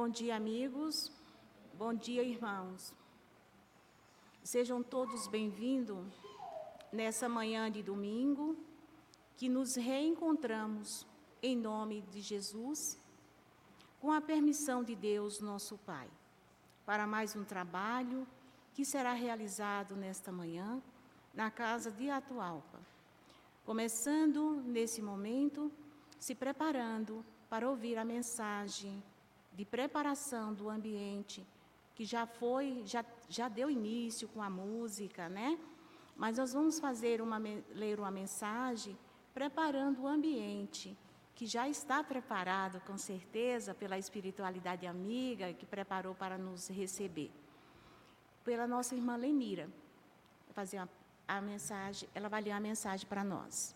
[0.00, 1.10] Bom dia, amigos.
[1.74, 2.94] Bom dia, irmãos.
[4.44, 6.06] Sejam todos bem-vindos
[6.92, 8.56] nessa manhã de domingo,
[9.36, 11.04] que nos reencontramos
[11.42, 12.96] em nome de Jesus,
[13.98, 16.08] com a permissão de Deus, nosso Pai,
[16.86, 18.24] para mais um trabalho
[18.74, 20.80] que será realizado nesta manhã
[21.34, 22.78] na casa de Atualpa.
[23.64, 25.72] Começando nesse momento,
[26.20, 29.02] se preparando para ouvir a mensagem
[29.58, 31.44] de preparação do ambiente
[31.92, 35.58] que já foi, já, já deu início com a música, né?
[36.16, 37.38] Mas nós vamos fazer uma,
[37.74, 38.96] ler uma mensagem
[39.34, 40.96] preparando o ambiente
[41.34, 47.32] que já está preparado, com certeza, pela espiritualidade amiga que preparou para nos receber.
[48.44, 49.68] Pela nossa irmã Lenira.
[50.52, 50.88] Fazer uma,
[51.26, 53.74] a mensagem, ela vai ler a mensagem para nós.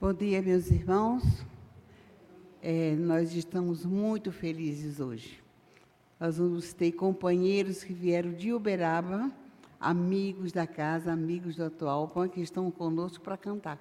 [0.00, 1.22] Bom dia, meus irmãos.
[2.62, 5.38] É, nós estamos muito felizes hoje.
[6.18, 9.30] Nós vamos ter companheiros que vieram de Uberaba,
[9.78, 13.78] amigos da casa, amigos do Atualpa, que estão conosco para cantar.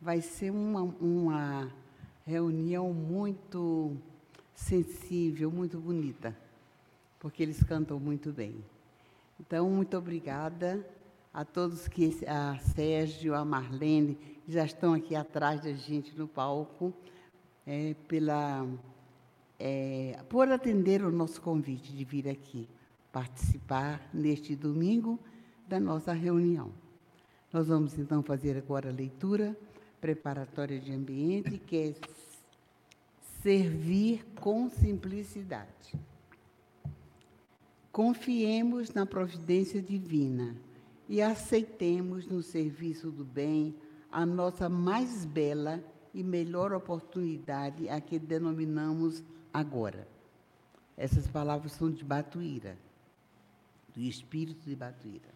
[0.00, 1.72] Vai ser uma, uma
[2.26, 3.96] reunião muito
[4.56, 6.36] sensível, muito bonita,
[7.20, 8.56] porque eles cantam muito bem.
[9.38, 10.84] Então, muito obrigada
[11.32, 16.92] a todos que a Sérgio, a Marlene, já estão aqui atrás da gente no palco,
[17.66, 18.66] é, pela,
[19.58, 22.68] é, por atender o nosso convite de vir aqui
[23.10, 25.18] participar neste domingo
[25.66, 26.70] da nossa reunião.
[27.52, 29.56] Nós vamos então fazer agora a leitura
[30.00, 31.94] preparatória de ambiente, que é
[33.42, 35.94] servir com simplicidade.
[37.90, 40.54] Confiemos na providência divina
[41.08, 43.74] e aceitemos no serviço do bem
[44.16, 45.84] a nossa mais bela
[46.14, 49.22] e melhor oportunidade, a que denominamos
[49.52, 50.08] agora.
[50.96, 52.78] Essas palavras são de Batuíra,
[53.94, 55.28] do espírito de Batuíra.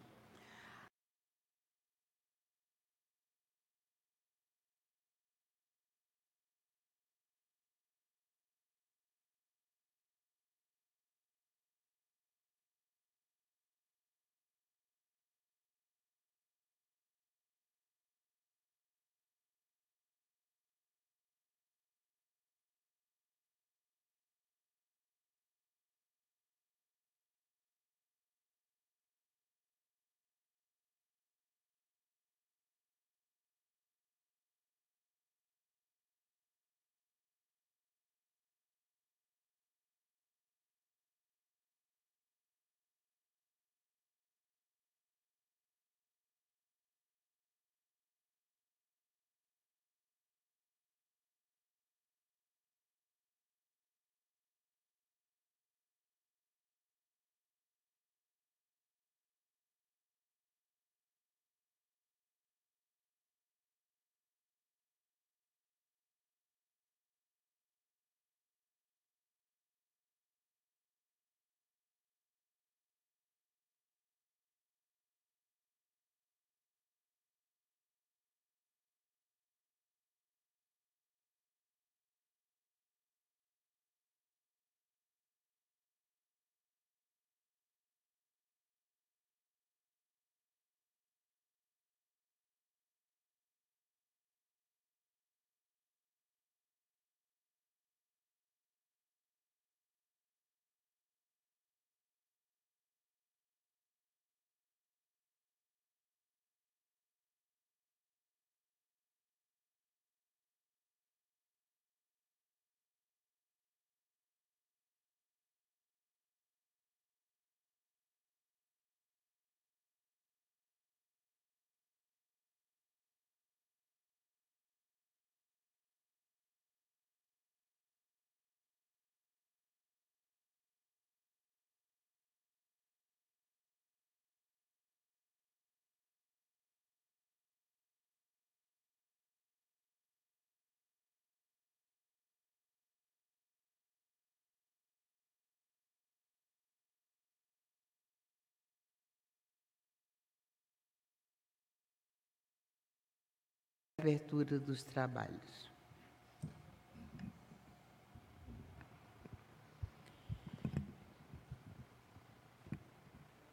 [154.01, 155.71] Abertura dos trabalhos.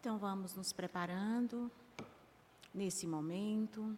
[0.00, 1.70] Então vamos nos preparando
[2.72, 3.96] nesse momento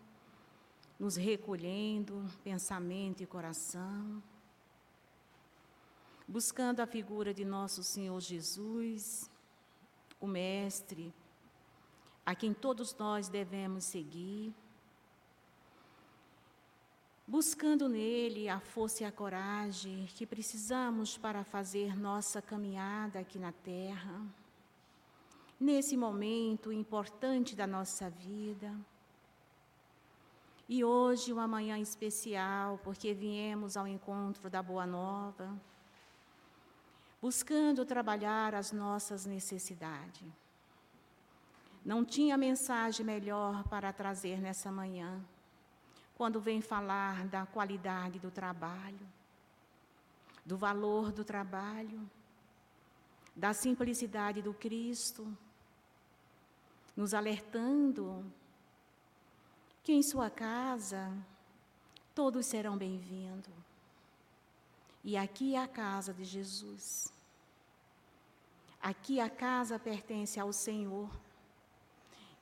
[1.00, 4.22] nos recolhendo, pensamento e coração,
[6.28, 9.30] buscando a figura de nosso Senhor Jesus,
[10.20, 11.10] o Mestre,
[12.26, 14.54] a quem todos nós devemos seguir,
[17.30, 23.52] buscando nele a força e a coragem que precisamos para fazer nossa caminhada aqui na
[23.52, 24.20] terra,
[25.58, 28.76] nesse momento importante da nossa vida.
[30.68, 35.56] E hoje, uma manhã especial, porque viemos ao encontro da Boa Nova,
[37.22, 40.26] buscando trabalhar as nossas necessidades.
[41.84, 45.24] Não tinha mensagem melhor para trazer nessa manhã,
[46.20, 49.08] quando vem falar da qualidade do trabalho,
[50.44, 51.98] do valor do trabalho,
[53.34, 55.26] da simplicidade do Cristo,
[56.94, 58.30] nos alertando
[59.82, 61.10] que em sua casa
[62.14, 63.54] todos serão bem-vindos.
[65.02, 67.10] E aqui é a casa de Jesus.
[68.78, 71.08] Aqui a casa pertence ao Senhor.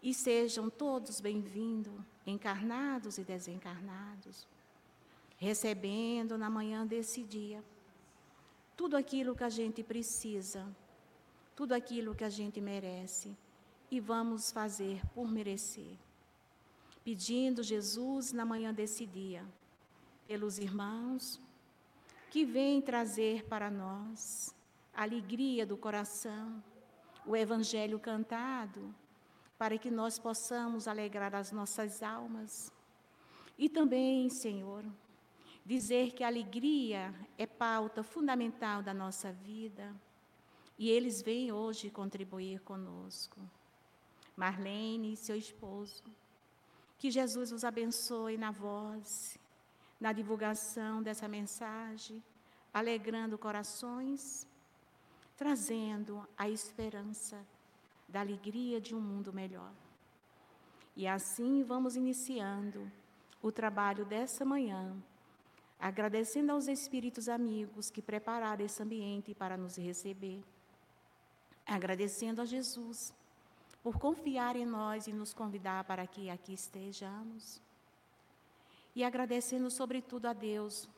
[0.03, 1.95] E sejam todos bem-vindos,
[2.31, 4.47] encarnados e desencarnados,
[5.37, 7.65] recebendo na manhã desse dia
[8.77, 10.67] tudo aquilo que a gente precisa,
[11.57, 13.37] tudo aquilo que a gente merece,
[13.91, 15.97] e vamos fazer por merecer.
[17.03, 19.45] Pedindo Jesus na manhã desse dia,
[20.27, 21.41] pelos irmãos
[22.31, 24.55] que vêm trazer para nós
[24.95, 26.63] a alegria do coração,
[27.27, 28.95] o evangelho cantado,
[29.58, 32.72] para que nós possamos alegrar as nossas almas.
[33.58, 34.84] E também, Senhor,
[35.66, 39.93] dizer que a alegria é pauta fundamental da nossa vida.
[40.78, 43.40] E eles vêm hoje contribuir conosco.
[44.37, 46.05] Marlene e seu esposo,
[46.96, 49.37] que Jesus os abençoe na voz,
[49.99, 52.22] na divulgação dessa mensagem,
[52.72, 54.46] alegrando corações,
[55.37, 57.44] trazendo a esperança
[58.08, 59.72] da alegria de um mundo melhor.
[60.96, 62.90] E assim vamos iniciando
[63.43, 64.96] o trabalho dessa manhã,
[65.78, 70.43] agradecendo aos espíritos amigos que prepararam esse ambiente para nos receber,
[71.66, 73.14] agradecendo a Jesus
[73.82, 77.62] por confiar em nós e nos convidar para que aqui estejamos.
[78.94, 80.88] E agradecendo, sobretudo, a Deus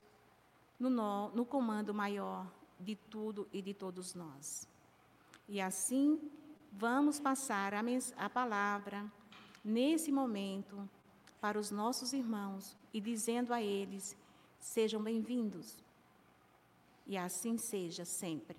[0.79, 4.67] no, no comando maior de tudo e de todos nós.
[5.47, 6.19] E assim,
[6.73, 7.81] vamos passar a,
[8.17, 9.05] a palavra
[9.65, 10.89] nesse momento
[11.41, 14.17] para os nossos irmãos e dizendo a eles:
[14.59, 15.83] sejam bem-vindos.
[17.07, 18.57] E assim seja sempre.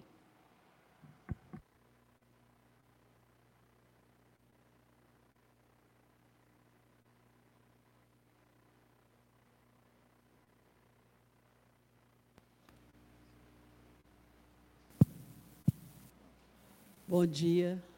[17.08, 17.91] Bom dia.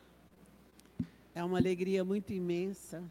[1.35, 3.03] É uma alegria muito imensa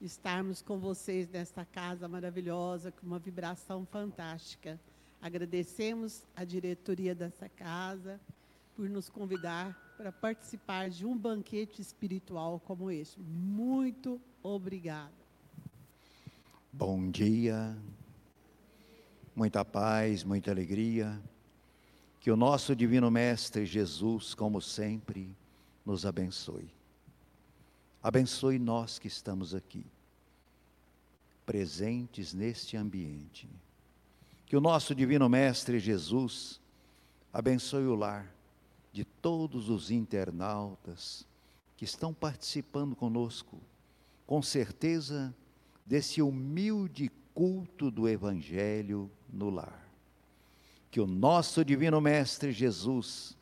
[0.00, 4.80] estarmos com vocês nesta casa maravilhosa, com uma vibração fantástica.
[5.22, 8.20] Agradecemos a diretoria dessa casa
[8.74, 13.20] por nos convidar para participar de um banquete espiritual como este.
[13.20, 15.12] Muito obrigada.
[16.72, 17.76] Bom dia,
[19.36, 21.20] muita paz, muita alegria.
[22.18, 25.30] Que o nosso Divino Mestre Jesus, como sempre,
[25.86, 26.77] nos abençoe.
[28.08, 29.84] Abençoe nós que estamos aqui,
[31.44, 33.46] presentes neste ambiente.
[34.46, 36.58] Que o nosso Divino Mestre Jesus
[37.30, 38.34] abençoe o lar
[38.94, 41.26] de todos os internautas
[41.76, 43.60] que estão participando conosco,
[44.26, 45.34] com certeza,
[45.84, 49.86] desse humilde culto do Evangelho no lar.
[50.90, 53.36] Que o nosso Divino Mestre Jesus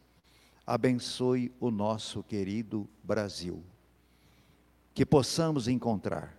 [0.67, 3.63] abençoe o nosso querido Brasil.
[4.97, 6.35] Que possamos encontrar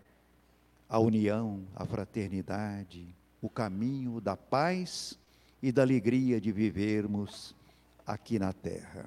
[0.90, 5.16] a união, a fraternidade, o caminho da paz
[5.62, 7.56] e da alegria de vivermos
[8.04, 9.06] aqui na terra.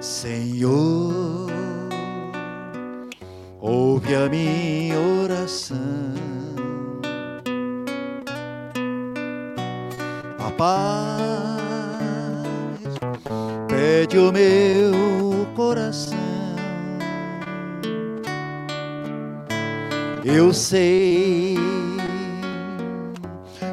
[0.00, 1.50] Senhor,
[3.60, 6.09] ouve a minha oração.
[10.60, 11.56] Paz
[13.66, 16.18] pede o meu coração.
[20.22, 21.56] Eu sei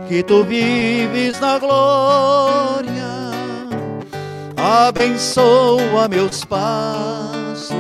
[0.07, 3.03] que tu vives na glória,
[4.55, 7.75] abençoa meus passos,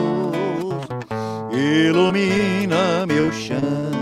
[1.53, 3.96] ilumina meu chão.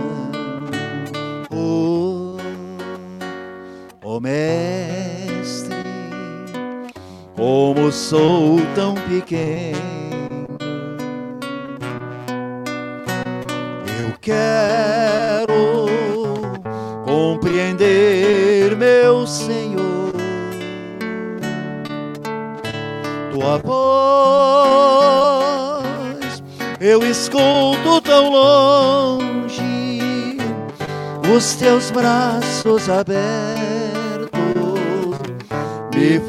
[7.95, 9.79] Sou tão pequeno.
[14.21, 15.85] Quero
[17.05, 20.11] compreender, meu Senhor,
[23.31, 25.85] tua voz.
[26.81, 30.37] Eu escuto tão longe,
[31.33, 33.64] os teus braços abertos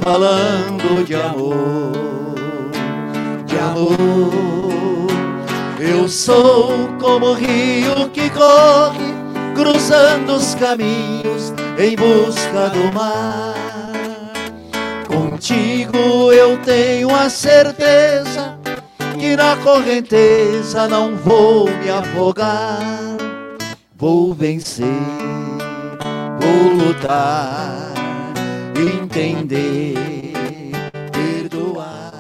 [0.03, 2.35] falando de amor,
[3.47, 5.07] de amor.
[5.79, 9.15] Eu sou como o rio que corre,
[9.55, 13.55] cruzando os caminhos em busca do mar.
[15.07, 18.59] Contigo eu tenho a certeza
[19.19, 22.79] que na correnteza não vou me afogar.
[23.95, 24.87] Vou vencer,
[26.41, 27.76] vou lutar,
[28.79, 29.95] entender,
[31.13, 32.13] perdoar,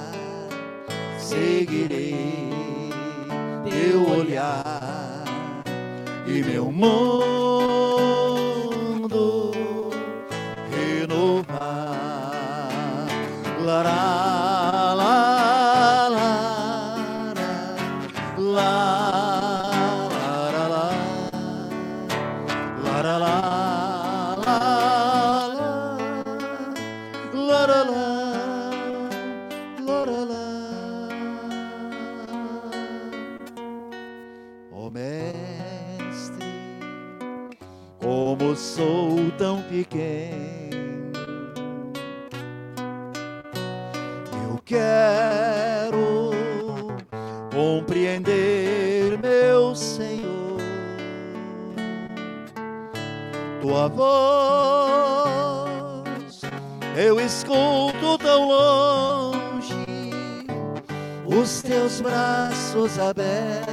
[1.18, 2.14] seguirei
[3.68, 5.24] teu olhar
[6.26, 7.15] e meu mundo
[53.60, 55.56] tua voz
[56.96, 59.74] eu escuto tão longe,
[61.26, 63.66] os teus braços abertos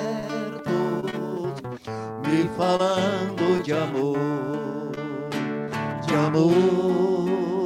[2.28, 4.18] me falando de amor
[6.06, 7.66] de amor.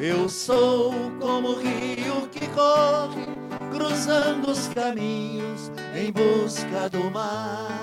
[0.00, 3.26] Eu sou como o rio que corre,
[3.70, 7.77] cruzando os caminhos em busca do mar.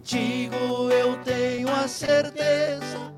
[0.00, 3.12] Contigo eu tenho a certeza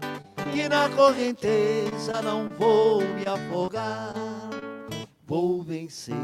[0.52, 4.12] que na correnteza não vou me afogar.
[5.24, 6.16] Vou vencer,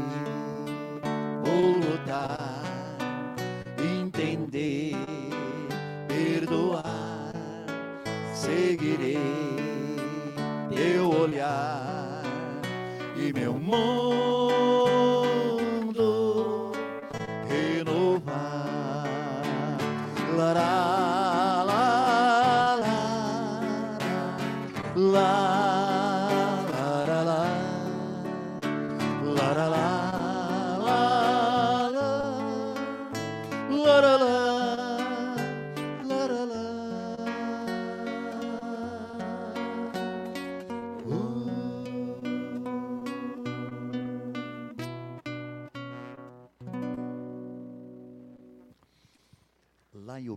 [1.45, 2.97] vou lutar,
[3.81, 4.97] entender,
[6.09, 7.31] perdoar
[8.33, 9.17] seguirei
[10.75, 12.21] teu olhar
[13.15, 14.78] e meu mundo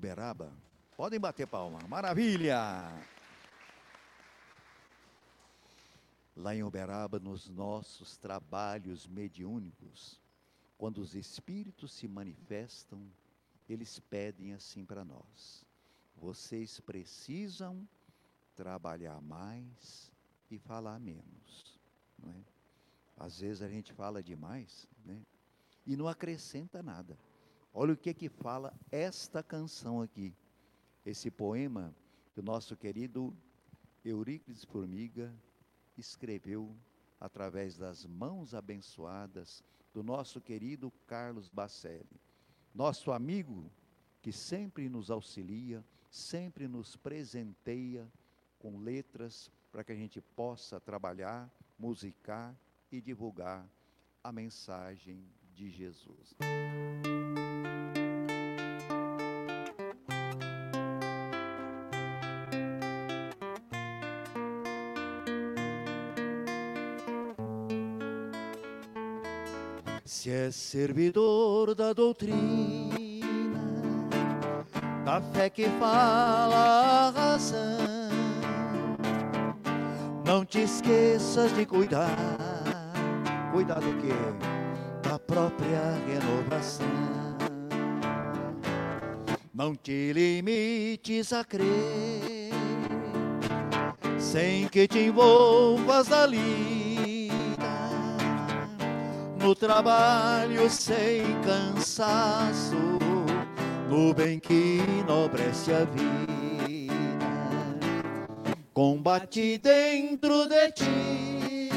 [0.02, 0.52] Uberaba.
[0.96, 1.78] Podem bater palma.
[1.86, 2.60] Maravilha!
[6.36, 10.20] Lá em Uberaba, nos nossos trabalhos mediúnicos,
[10.76, 13.00] quando os espíritos se manifestam,
[13.68, 15.64] eles pedem assim para nós:
[16.16, 17.88] vocês precisam
[18.56, 20.10] trabalhar mais
[20.50, 21.78] e falar menos.
[22.18, 22.42] Não é?
[23.16, 25.22] Às vezes a gente fala demais né?
[25.86, 27.16] e não acrescenta nada.
[27.74, 30.34] Olha o que que fala esta canção aqui.
[31.04, 31.94] Esse poema
[32.34, 33.34] que o nosso querido
[34.04, 35.34] Eurípides Formiga
[35.96, 36.76] escreveu
[37.18, 42.20] através das mãos abençoadas do nosso querido Carlos Bacelli.
[42.74, 43.70] Nosso amigo
[44.20, 48.10] que sempre nos auxilia, sempre nos presenteia
[48.58, 52.54] com letras para que a gente possa trabalhar, musicar
[52.90, 53.66] e divulgar
[54.22, 56.36] a mensagem de Jesus.
[70.14, 73.58] Se é servidor da doutrina,
[75.06, 78.10] da fé que fala a razão,
[80.22, 82.14] não te esqueças de cuidar
[83.52, 84.12] Cuida do que?
[85.08, 86.86] Da própria renovação.
[89.54, 92.50] Não te limites a crer,
[94.18, 96.91] sem que te envolvas na lida,
[99.42, 102.76] no trabalho sem cansaço,
[103.90, 106.92] no bem que enobrece a vida.
[108.72, 111.70] Combate dentro de ti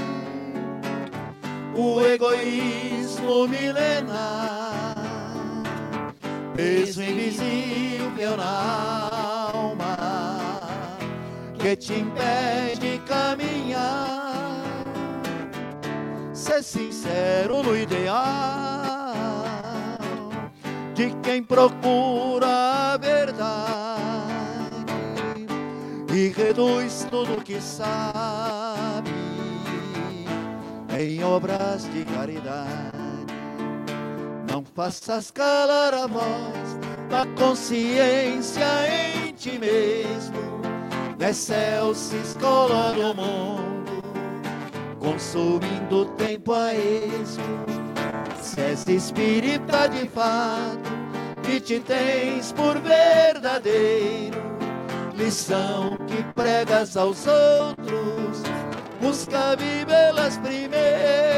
[1.76, 4.96] o egoísmo milenar,
[6.56, 9.98] peso invisível na alma
[11.60, 13.55] que te impede caminhar.
[16.56, 19.14] Ser sincero no ideal
[20.94, 23.56] de quem procura a verdade
[26.14, 29.12] e reduz tudo que sabe
[30.98, 32.96] em obras de caridade.
[34.50, 40.62] Não faças calar a voz da consciência em ti mesmo.
[41.20, 43.75] Excelsis colore o mundo,
[45.06, 47.44] consumindo tempo a esmo.
[48.42, 50.90] Se és espírita de fato
[51.48, 54.42] e te tens por verdadeiro,
[55.14, 58.42] lição que pregas aos outros,
[59.00, 61.35] busca vivê-las primeiro.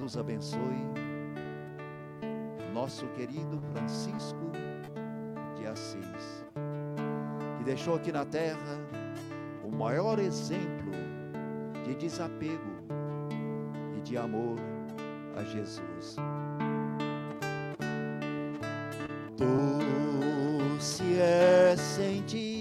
[0.00, 0.82] Jesus abençoe
[2.72, 4.50] nosso querido Francisco
[5.58, 6.46] de Assis,
[7.58, 8.78] que deixou aqui na terra
[9.62, 10.90] o maior exemplo
[11.84, 12.82] de desapego
[13.98, 14.56] e de amor
[15.36, 16.16] a Jesus.
[20.78, 22.59] Se é sentir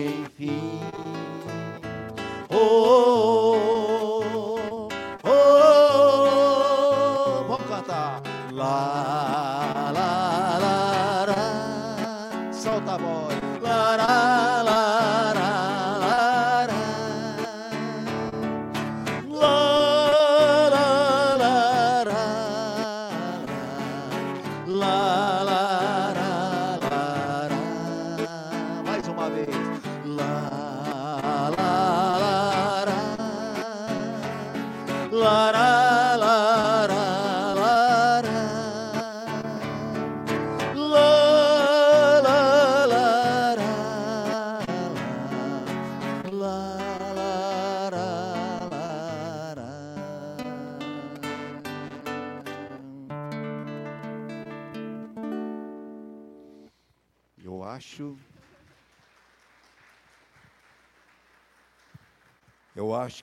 [0.00, 1.09] faith he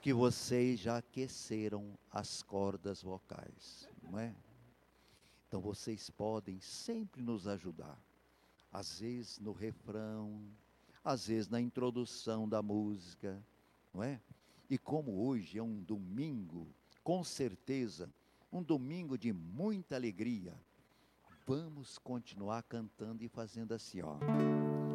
[0.08, 4.34] que vocês já aqueceram as cordas vocais, não é?
[5.46, 8.02] Então vocês podem sempre nos ajudar.
[8.72, 10.40] Às vezes no refrão,
[11.04, 13.38] às vezes na introdução da música,
[13.92, 14.18] não é?
[14.70, 16.66] E como hoje é um domingo,
[17.04, 18.10] com certeza,
[18.50, 20.54] um domingo de muita alegria,
[21.46, 24.16] vamos continuar cantando e fazendo assim, ó.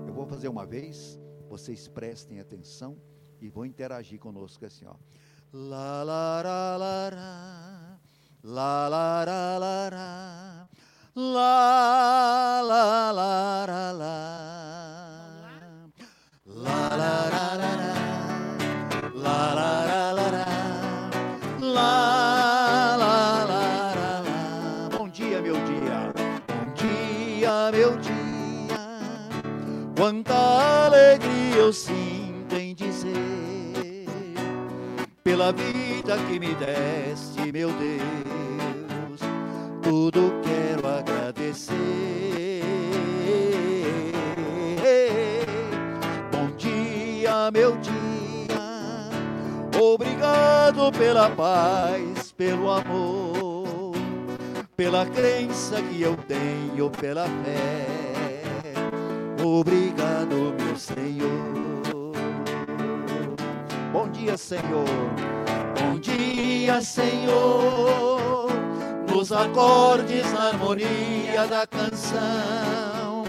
[0.07, 2.99] Eu vou fazer uma vez, vocês prestem atenção
[3.41, 4.95] e vão interagir conosco assim, ó.
[5.53, 7.29] La la la la la
[8.43, 10.21] la la la la la
[11.15, 14.15] la la la la la,
[16.45, 17.93] la la la la la
[19.13, 20.45] la la la la la
[21.59, 21.87] la
[22.97, 23.61] la la
[23.95, 24.89] la la.
[24.97, 26.11] Bom dia meu dia,
[26.47, 28.81] bom dia meu dia,
[29.95, 30.33] quanta
[30.87, 32.12] alegria eu sinto
[35.23, 39.19] pela vida que me deste, meu Deus.
[39.81, 42.61] Tudo quero agradecer.
[46.31, 47.93] Bom dia, meu dia.
[49.81, 53.93] Obrigado pela paz, pelo amor,
[54.77, 57.85] pela crença que eu tenho, pela fé.
[59.43, 61.82] Obrigado, meu Senhor.
[63.93, 64.87] Bom dia, Senhor.
[65.79, 68.49] Bom dia, Senhor.
[69.07, 73.23] Nos acordes, na harmonia da canção,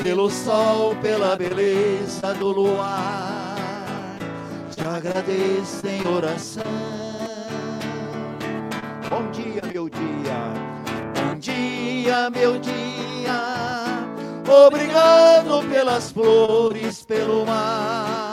[0.00, 3.56] pelo sol, pela beleza do luar,
[4.70, 6.62] te agradeço em oração.
[9.10, 10.52] Bom dia, meu dia.
[11.16, 14.06] Bom dia, meu dia.
[14.66, 18.25] Obrigado pelas flores, pelo mar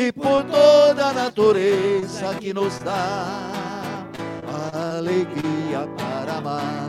[0.00, 3.50] e por toda a natureza que nos dá
[4.96, 6.80] alegria para amar.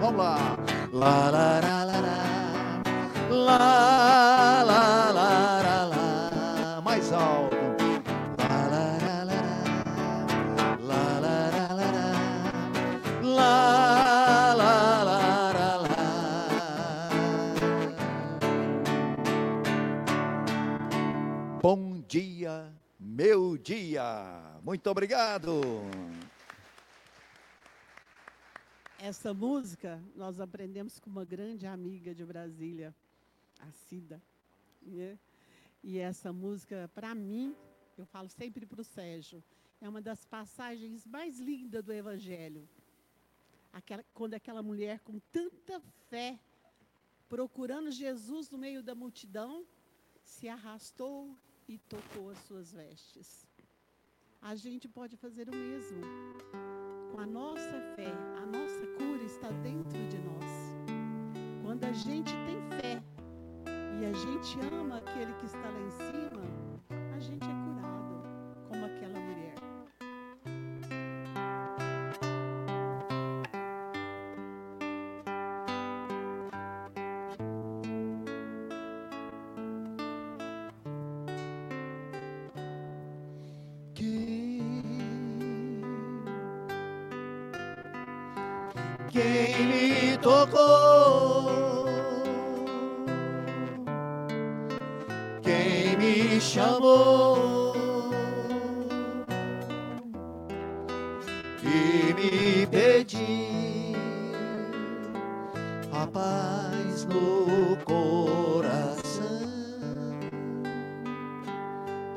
[0.00, 0.56] Vamos lá.
[0.92, 2.16] Lá, lá, lá, lá, lá,
[3.28, 5.09] lá, lá, lá,
[23.22, 24.02] meu dia.
[24.62, 25.60] Muito obrigado.
[28.98, 32.94] Essa música nós aprendemos com uma grande amiga de Brasília,
[33.58, 34.22] a Cida.
[34.80, 35.18] Né?
[35.82, 37.54] E essa música, para mim,
[37.98, 39.44] eu falo sempre para o Sérgio,
[39.82, 42.66] é uma das passagens mais lindas do Evangelho.
[43.70, 45.78] Aquela, quando aquela mulher com tanta
[46.08, 46.38] fé,
[47.28, 49.66] procurando Jesus no meio da multidão,
[50.24, 51.36] se arrastou
[51.70, 53.46] e tocou as suas vestes.
[54.42, 56.00] A gente pode fazer o mesmo.
[57.12, 60.50] Com a nossa fé, a nossa cura está dentro de nós.
[61.62, 63.00] Quando a gente tem fé
[64.00, 66.42] e a gente ama aquele que está lá em cima,
[67.14, 67.59] a gente é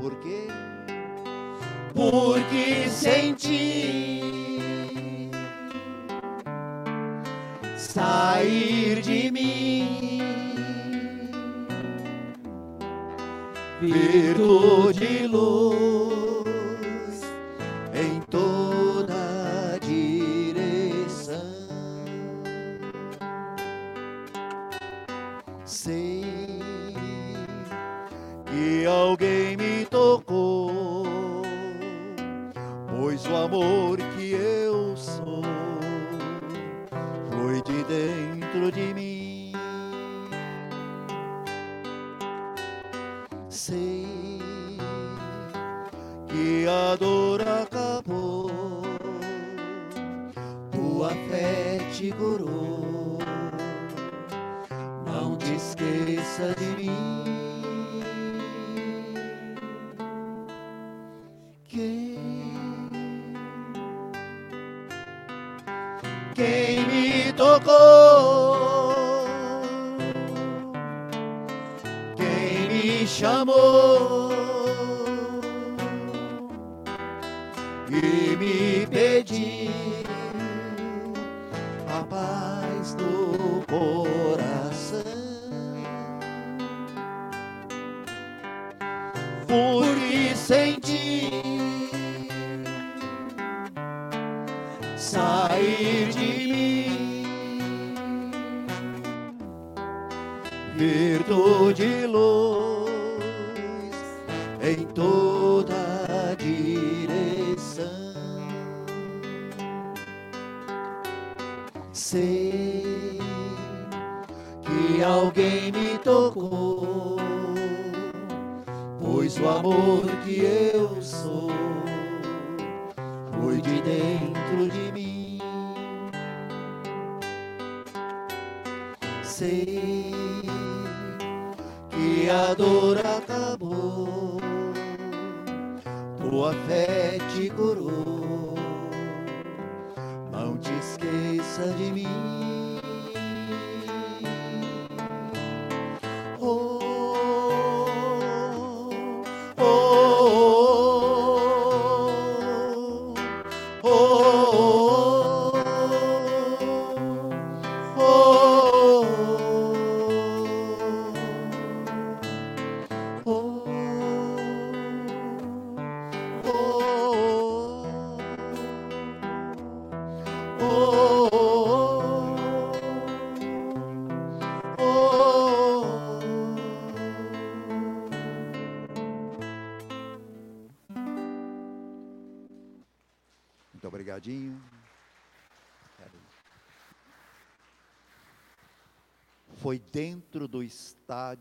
[0.04, 0.48] Por quê?
[1.94, 4.20] Porque senti
[7.78, 10.20] sair de mim.
[13.80, 16.03] Virtude e luz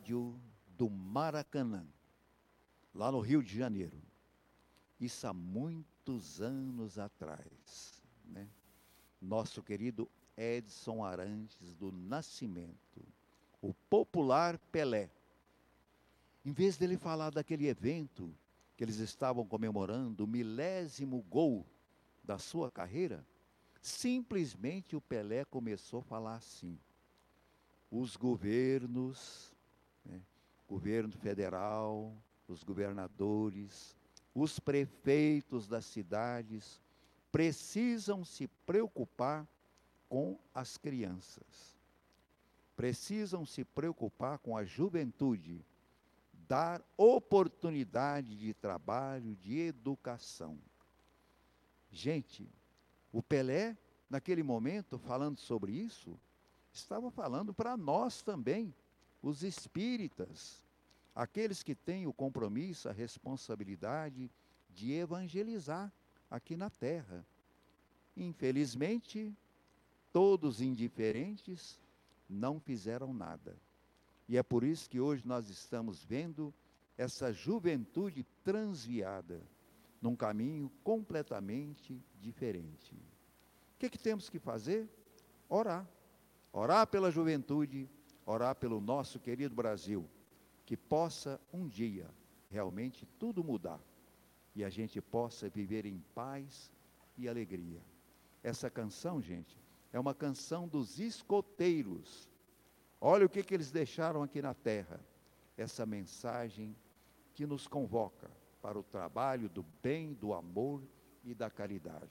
[0.03, 0.35] estádio
[0.77, 1.87] do Maracanã,
[2.93, 3.97] lá no Rio de Janeiro.
[4.99, 8.03] Isso há muitos anos atrás.
[8.25, 8.49] Né?
[9.21, 13.01] Nosso querido Edson Arantes do Nascimento,
[13.61, 15.09] o popular Pelé.
[16.45, 18.35] Em vez dele falar daquele evento
[18.77, 21.65] que eles estavam comemorando, o milésimo gol
[22.25, 23.25] da sua carreira,
[23.81, 26.77] simplesmente o Pelé começou a falar assim:
[27.88, 29.52] os governos,
[30.72, 32.16] governo federal,
[32.48, 33.94] os governadores,
[34.35, 36.80] os prefeitos das cidades
[37.30, 39.46] precisam se preocupar
[40.08, 41.76] com as crianças,
[42.74, 45.62] precisam se preocupar com a juventude,
[46.48, 50.58] dar oportunidade de trabalho, de educação.
[51.90, 52.48] Gente,
[53.12, 53.76] o Pelé,
[54.08, 56.18] naquele momento, falando sobre isso,
[56.72, 58.74] estava falando para nós também,
[59.22, 60.64] os espíritas,
[61.14, 64.30] aqueles que têm o compromisso, a responsabilidade
[64.68, 65.92] de evangelizar
[66.30, 67.24] aqui na terra.
[68.16, 69.32] Infelizmente,
[70.12, 71.78] todos indiferentes
[72.28, 73.56] não fizeram nada.
[74.28, 76.52] E é por isso que hoje nós estamos vendo
[76.96, 79.42] essa juventude transviada
[80.00, 82.94] num caminho completamente diferente.
[82.94, 84.88] O que, que temos que fazer?
[85.48, 85.88] Orar.
[86.52, 87.88] Orar pela juventude,
[88.26, 90.08] orar pelo nosso querido Brasil,
[90.64, 92.08] que possa um dia
[92.50, 93.80] realmente tudo mudar
[94.54, 96.70] e a gente possa viver em paz
[97.16, 97.80] e alegria.
[98.42, 99.56] Essa canção, gente,
[99.92, 102.28] é uma canção dos escoteiros.
[103.00, 105.00] Olha o que, que eles deixaram aqui na terra.
[105.56, 106.74] Essa mensagem
[107.35, 108.30] que nos convoca
[108.61, 110.82] para o trabalho do bem, do amor
[111.24, 112.11] e da caridade.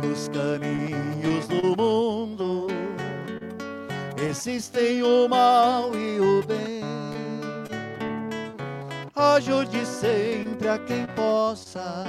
[0.00, 2.68] Pelos caminhos do mundo
[4.16, 6.84] existem o mal e o bem.
[9.14, 12.04] Ajude sempre a quem possa,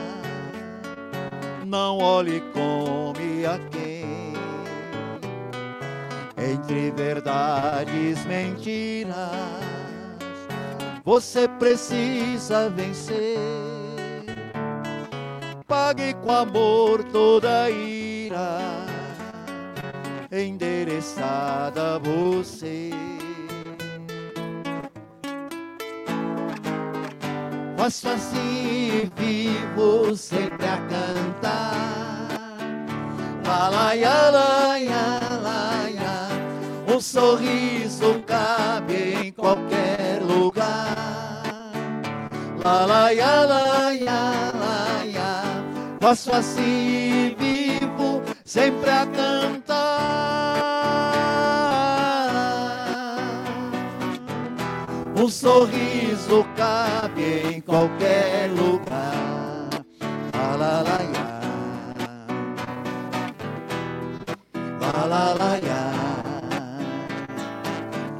[1.65, 4.33] não olhe come a quem.
[6.37, 9.15] entre verdades, mentiras,
[11.03, 13.78] você precisa vencer.
[15.89, 18.59] Pague com amor toda ira
[20.31, 22.91] endereçada a você.
[27.75, 32.29] Faço assim vivo sempre a cantar.
[33.47, 36.93] Lá, lá, lá, lá, lá, lá.
[36.93, 40.95] Um sorriso cabe em qualquer lugar.
[42.63, 44.58] Lá, lá, lá,
[45.99, 49.89] Faço assim vivo sempre a cantar.
[55.17, 59.69] Um sorriso cabe em qualquer lugar.
[60.57, 60.99] Lá, lá.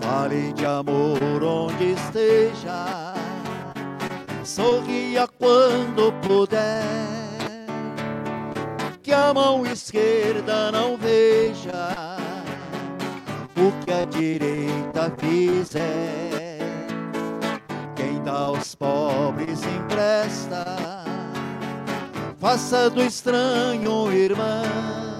[0.02, 3.14] Fale de amor onde esteja.
[4.44, 7.19] Sorria quando puder
[9.10, 11.96] que a mão esquerda não veja
[13.58, 16.60] o que a direita fizer.
[17.96, 20.64] Quem dá aos pobres empresta,
[22.38, 25.18] faça do estranho irmão.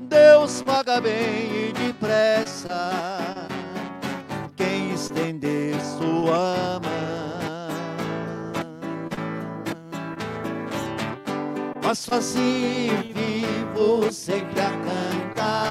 [0.00, 3.46] Deus paga bem e depressa
[4.56, 7.03] quem estender sua mão.
[11.84, 15.70] Mas assim vivo sempre a cantar.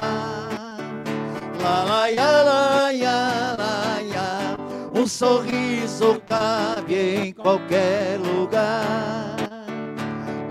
[1.60, 4.56] Lá, lá, lá, lá, lá.
[4.94, 9.36] Um sorriso cabe em qualquer lugar.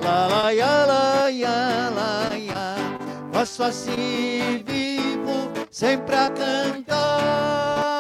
[0.04, 2.76] Lá, lá, lá, lá, lá, lá.
[3.32, 7.92] Faço assim vivo sempre a cantar.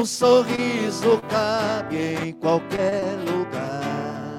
[0.00, 4.38] Um sorriso cabe em qualquer lugar.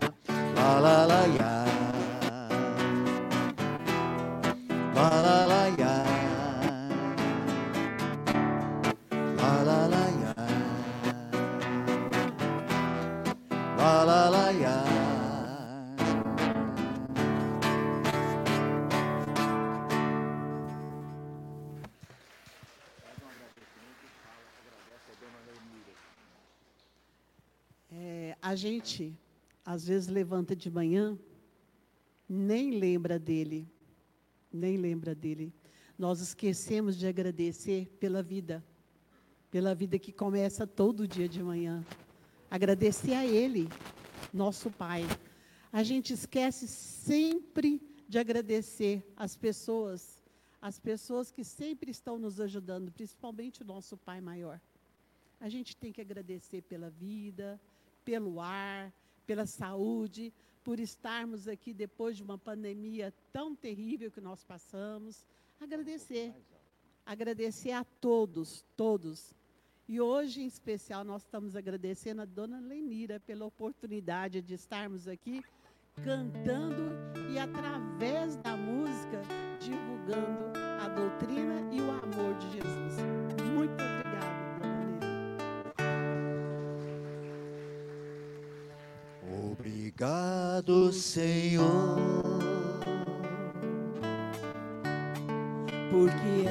[0.56, 1.51] Lá, lá, lá, lá.
[28.62, 29.18] Gente,
[29.66, 31.18] às vezes, levanta de manhã,
[32.30, 33.68] nem lembra dele,
[34.54, 35.52] nem lembra dele.
[35.98, 38.64] Nós esquecemos de agradecer pela vida,
[39.50, 41.84] pela vida que começa todo dia de manhã.
[42.52, 43.68] Agradecer a Ele,
[44.32, 45.04] nosso Pai.
[45.74, 50.22] A gente esquece sempre de agradecer as pessoas,
[50.62, 54.62] as pessoas que sempre estão nos ajudando, principalmente o nosso Pai maior.
[55.40, 57.60] A gente tem que agradecer pela vida,
[58.04, 58.94] pelo ar,
[59.26, 60.34] pela saúde,
[60.64, 65.26] por estarmos aqui depois de uma pandemia tão terrível que nós passamos.
[65.60, 66.34] Agradecer.
[67.06, 69.34] Agradecer a todos, todos.
[69.88, 75.44] E hoje, em especial, nós estamos agradecendo a dona Lenira pela oportunidade de estarmos aqui
[76.04, 76.92] cantando
[77.34, 79.22] e, através da música,
[79.60, 83.41] divulgando a doutrina e o amor de Jesus.
[90.02, 92.00] Obrigado, Senhor,
[95.92, 96.48] porque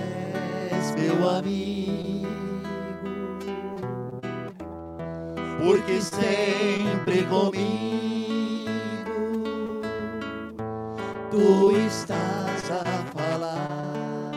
[0.71, 2.29] és meu amigo,
[5.59, 8.71] porque sempre comigo
[11.33, 14.31] tu estás a falar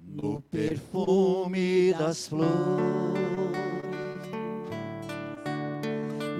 [0.00, 3.31] no perfume das flores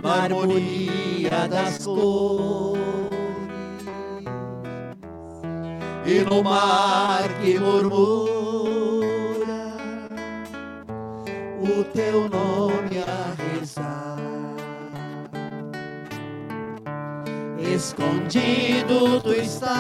[0.03, 2.83] na harmonia das cores
[6.05, 9.13] e no mar que murmura
[11.61, 14.19] o teu nome a rezar.
[17.59, 19.71] Escondido tu estás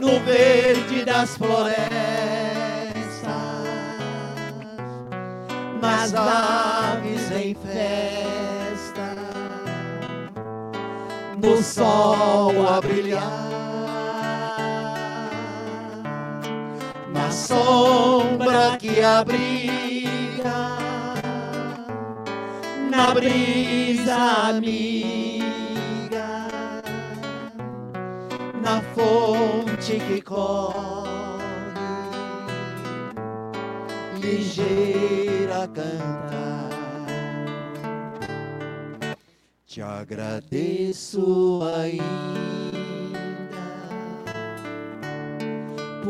[0.00, 1.99] no verde das florestas
[6.00, 9.14] nas aves em festa,
[11.36, 13.22] no sol a brilhar,
[17.12, 20.78] na sombra que abriga,
[22.90, 24.16] na brisa
[24.48, 25.44] amiga,
[28.62, 31.10] na fonte que corre,
[34.18, 36.70] ligeira a cantar.
[39.66, 42.04] Te agradeço ainda,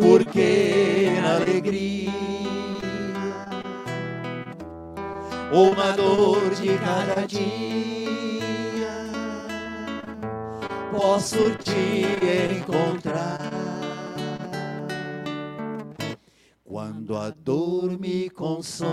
[0.01, 2.11] porque na alegria
[5.53, 7.51] ou na dor de cada dia
[10.91, 12.07] posso te
[12.57, 13.39] encontrar.
[17.11, 18.86] Quando a dor me consome,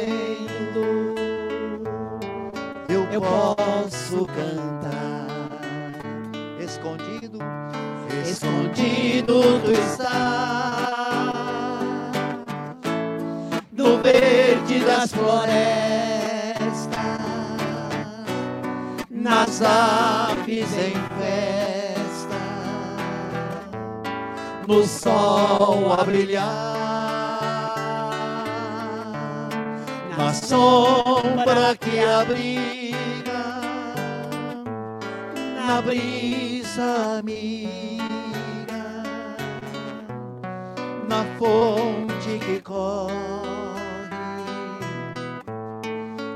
[3.11, 5.27] eu posso cantar.
[6.61, 7.39] Escondido,
[8.25, 9.73] escondido tu
[13.73, 15.80] no verde das florestas,
[19.31, 22.41] nas aves em festa,
[24.67, 26.51] no sol a brilhar.
[30.17, 33.61] Na sombra que abriga
[35.65, 38.03] na brisa amiga,
[41.07, 43.15] na fonte que corre,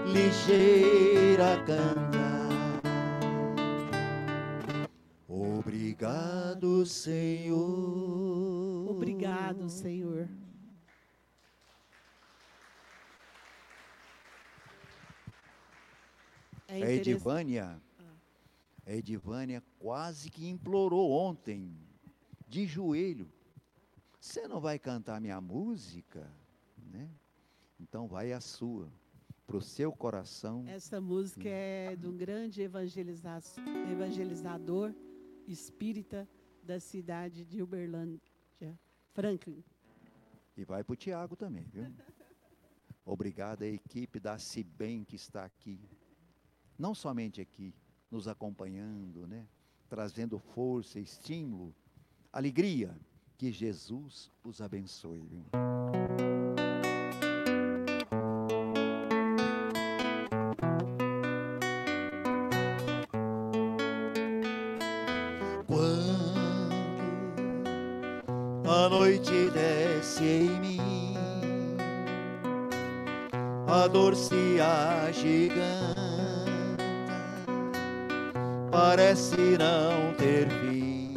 [0.06, 2.15] ligeira canta.
[5.66, 7.58] Obrigado, Senhor.
[8.88, 10.30] Obrigado, Senhor.
[16.68, 17.82] É Edivânia
[18.86, 21.76] a Edivânia quase que implorou ontem,
[22.48, 23.28] de joelho.
[24.20, 26.32] Você não vai cantar minha música?
[26.92, 27.10] Né?
[27.80, 28.88] Então vai a sua,
[29.48, 30.64] para o seu coração.
[30.68, 34.94] Essa música é de um grande evangelizador
[35.48, 36.28] espírita
[36.64, 38.22] da cidade de Uberlândia,
[39.14, 39.64] Franklin.
[40.58, 41.86] E vai para o Tiago também, viu?
[43.06, 45.80] Obrigado à equipe da Cibem que está aqui.
[46.78, 47.74] Não somente aqui,
[48.10, 49.48] nos acompanhando, né?
[49.88, 51.74] trazendo força, estímulo,
[52.32, 52.98] alegria.
[53.38, 55.20] Que Jesus os abençoe.
[55.28, 56.25] Viu?
[73.86, 76.02] A dor se agiganta
[78.72, 81.14] parece não ter fim.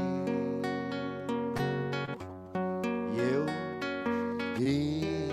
[3.15, 3.47] E eu
[4.61, 5.31] e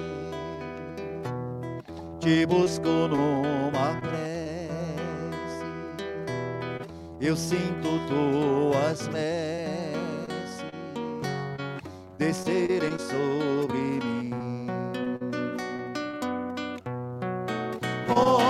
[2.22, 5.66] te busco numa prece,
[7.20, 10.64] eu sinto tuas messes
[12.18, 14.15] descerem sobre mim.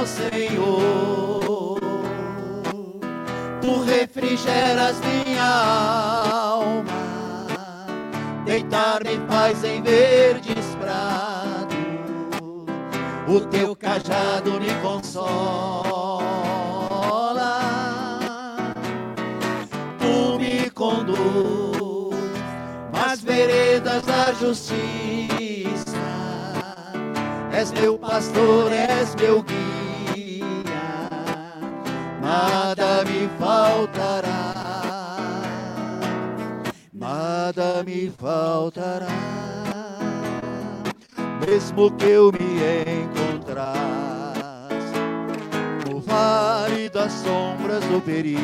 [0.06, 1.80] Senhor
[3.66, 5.43] tu refrigeras minha
[6.53, 6.86] alma.
[8.45, 11.76] Deitar-me faz em verdes prados,
[13.28, 15.34] o teu cajado me consola.
[19.97, 22.16] Tu me conduz
[22.93, 24.76] nas veredas da justiça,
[27.51, 29.64] és meu pastor, és meu guia
[33.46, 34.54] faltará,
[36.91, 39.06] nada me faltará,
[41.46, 43.86] mesmo que eu me encontrasse
[45.88, 48.41] no vale das sombras do perigo,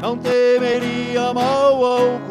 [0.00, 2.29] não temeria mal algum,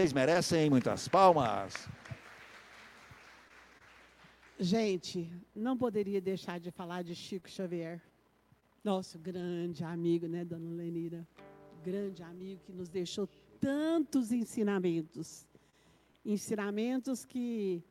[0.00, 1.74] Vocês merecem muitas palmas.
[4.58, 8.00] Gente, não poderia deixar de falar de Chico Xavier.
[8.82, 11.28] Nosso grande amigo, né, dona Lenira?
[11.84, 13.28] Grande amigo que nos deixou
[13.60, 15.46] tantos ensinamentos.
[16.24, 17.84] Ensinamentos que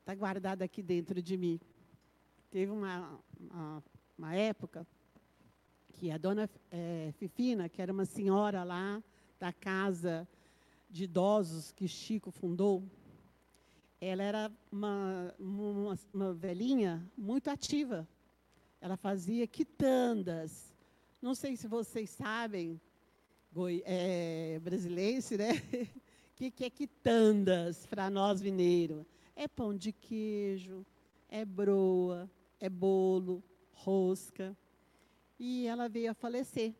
[0.00, 1.60] está guardado aqui dentro de mim.
[2.50, 3.84] Teve uma, uma,
[4.18, 4.84] uma época
[5.92, 9.00] que a dona é, Fifina, que era uma senhora lá
[9.38, 10.26] da casa
[10.94, 12.80] de idosos que Chico fundou,
[14.00, 18.06] ela era uma, uma, uma velhinha muito ativa.
[18.80, 20.72] Ela fazia quitandas.
[21.20, 22.80] Não sei se vocês sabem,
[23.52, 25.54] goi, é, brasileiro, né?
[26.30, 29.04] O que, que é quitandas para nós mineiros?
[29.34, 30.86] É pão de queijo,
[31.28, 32.30] é broa,
[32.60, 33.42] é bolo,
[33.72, 34.56] rosca.
[35.40, 36.72] E ela veio a falecer.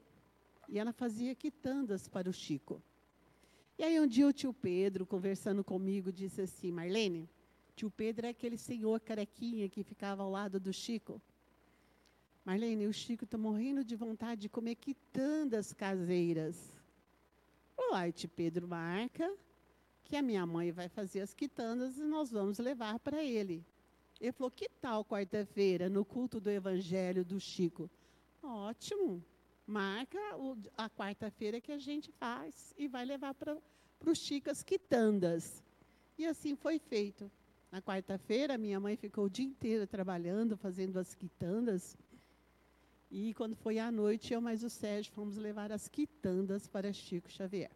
[0.69, 2.81] E ela fazia quitandas para o Chico.
[3.77, 7.29] E aí um dia o tio Pedro, conversando comigo, disse assim, Marlene,
[7.75, 11.21] tio Pedro é aquele senhor carequinha que ficava ao lado do Chico.
[12.45, 16.57] Marlene, o Chico está morrendo de vontade de comer quitandas caseiras.
[17.77, 19.35] Olá, tio Pedro marca
[20.05, 23.65] que a minha mãe vai fazer as quitandas e nós vamos levar para ele.
[24.21, 27.91] Ele falou, que tal quarta-feira, no culto do Evangelho do Chico?
[28.41, 29.21] Ótimo
[29.67, 33.57] marca o, a quarta-feira que a gente faz e vai levar para
[34.05, 35.63] os Chicas quitandas.
[36.19, 37.31] E assim foi feito.
[37.71, 41.97] Na quarta-feira, minha mãe ficou o dia inteiro trabalhando, fazendo as quitandas.
[43.11, 47.31] E quando foi à noite, eu mais o Sérgio fomos levar as quitandas para Chico
[47.31, 47.71] Xavier.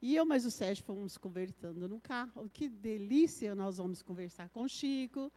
[0.00, 2.48] E eu mais o Sérgio fomos conversando no carro.
[2.50, 5.32] Que delícia nós vamos conversar com Chico,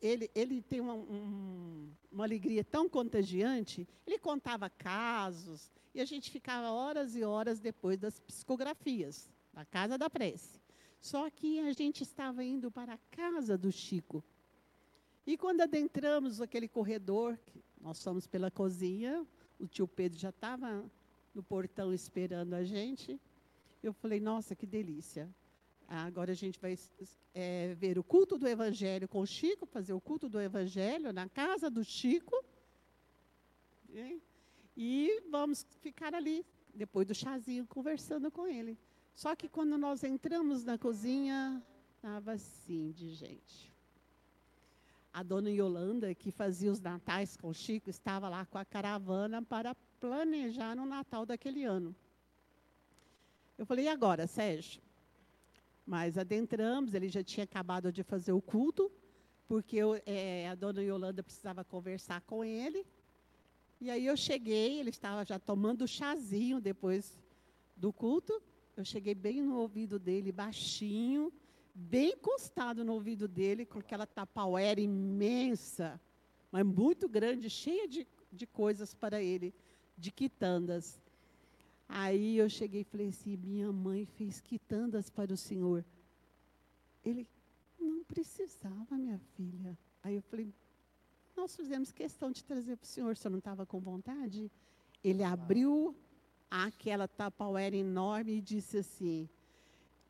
[0.00, 6.30] ele, ele tem uma, um, uma alegria tão contagiante, ele contava casos, e a gente
[6.30, 10.60] ficava horas e horas depois das psicografias, na casa da prece.
[11.00, 14.24] Só que a gente estava indo para a casa do Chico.
[15.26, 17.38] E quando adentramos aquele corredor,
[17.80, 19.26] nós fomos pela cozinha,
[19.58, 20.84] o tio Pedro já estava
[21.34, 23.20] no portão esperando a gente.
[23.82, 25.28] Eu falei, nossa, que delícia.
[25.88, 26.78] Agora a gente vai
[27.34, 31.28] é, ver o culto do Evangelho com o Chico, fazer o culto do Evangelho na
[31.28, 32.44] casa do Chico.
[34.76, 38.78] E vamos ficar ali, depois do chazinho, conversando com ele.
[39.14, 41.62] Só que quando nós entramos na cozinha,
[41.96, 43.72] estava assim de gente.
[45.12, 49.40] A dona Yolanda, que fazia os natais com o Chico, estava lá com a caravana
[49.40, 51.94] para planejar o Natal daquele ano.
[53.56, 54.82] Eu falei, e agora, Sérgio?
[55.86, 58.90] Mas adentramos, ele já tinha acabado de fazer o culto,
[59.46, 62.86] porque eu, é, a dona Yolanda precisava conversar com ele.
[63.80, 67.18] E aí eu cheguei, ele estava já tomando chazinho depois
[67.76, 68.42] do culto.
[68.76, 71.32] Eu cheguei bem no ouvido dele, baixinho,
[71.74, 76.00] bem encostado no ouvido dele, com aquela tapauera imensa,
[76.50, 79.54] mas muito grande, cheia de, de coisas para ele,
[79.98, 81.00] de quitandas.
[81.88, 85.84] Aí eu cheguei e falei assim: minha mãe fez quitandas para o senhor.
[87.04, 87.26] Ele,
[87.78, 89.78] não precisava, minha filha.
[90.02, 90.52] Aí eu falei:
[91.36, 94.50] nós fizemos questão de trazer para o senhor, o senhor não estava com vontade?
[95.02, 95.94] Ele abriu
[96.50, 99.28] aquela tapauera enorme e disse assim: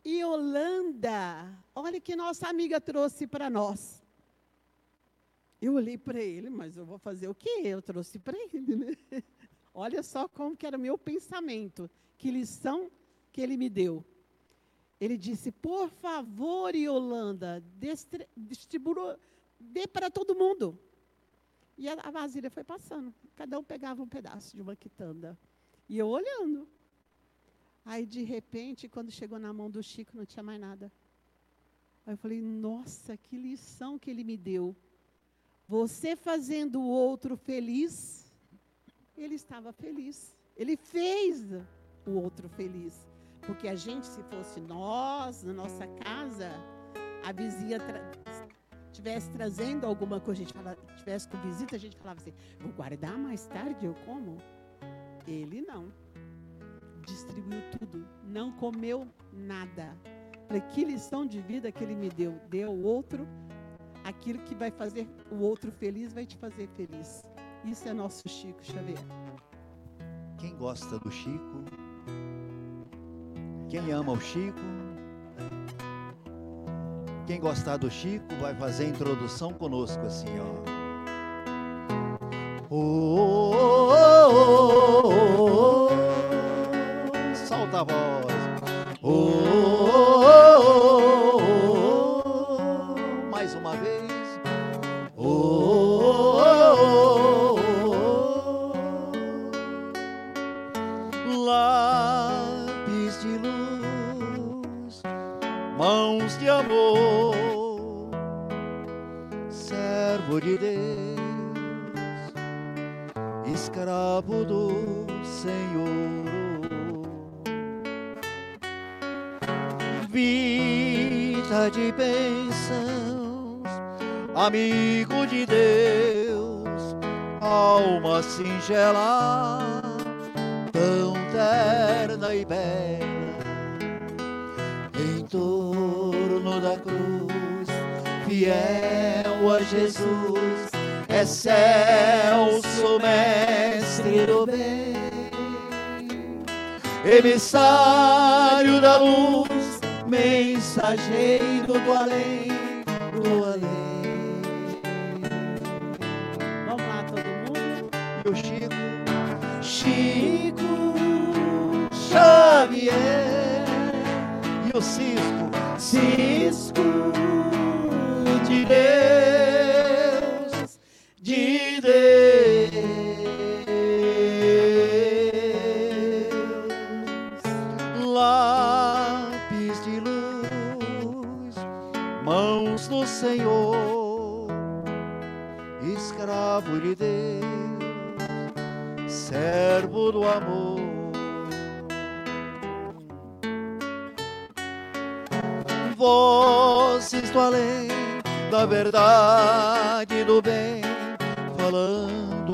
[0.06, 4.02] Yolanda, olha que nossa amiga trouxe para nós.
[5.60, 7.62] Eu olhei para ele, mas eu vou fazer o quê?
[7.64, 8.92] Eu trouxe para ele, né?
[9.74, 12.88] Olha só como que era o meu pensamento, que lição
[13.32, 14.04] que ele me deu.
[15.00, 17.62] Ele disse, por favor, Yolanda,
[18.36, 19.18] distribua,
[19.58, 20.78] dê para todo mundo.
[21.76, 23.12] E a, vasilha foi passando.
[23.34, 25.36] Cada um pegava um pedaço de uma quitanda.
[25.88, 26.68] E eu olhando.
[27.84, 30.90] Aí, de repente, quando chegou na mão do Chico, não tinha mais nada.
[32.06, 34.74] Aí eu falei, nossa, que lição que ele me deu.
[35.66, 38.23] Você fazendo o outro feliz,
[39.16, 40.36] ele estava feliz.
[40.56, 41.44] Ele fez
[42.06, 43.08] o outro feliz.
[43.42, 46.50] Porque a gente, se fosse nós, na nossa casa,
[47.22, 48.12] a vizinha tra
[48.92, 52.72] tivesse trazendo alguma coisa, a gente fala, tivesse com visita, a gente falava assim, vou
[52.72, 54.38] guardar mais tarde, eu como.
[55.26, 55.92] Ele não.
[57.04, 58.06] Distribuiu tudo.
[58.22, 59.96] Não comeu nada.
[60.46, 62.40] Falei, que lição de vida que ele me deu.
[62.48, 63.26] Deu outro,
[64.04, 67.22] aquilo que vai fazer o outro feliz, vai te fazer feliz.
[67.64, 68.98] Isso é nosso Chico Xavier.
[70.38, 71.64] Quem gosta do Chico?
[73.70, 74.58] Quem ama o Chico?
[77.26, 80.74] Quem gostar do Chico vai fazer a introdução conosco assim, ó.
[82.68, 83.33] Oh, oh,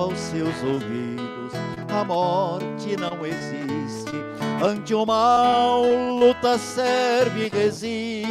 [0.00, 1.52] aos seus ouvidos,
[1.94, 4.16] a morte não existe.
[4.62, 8.30] Ante o mal, luta, serve e resiste.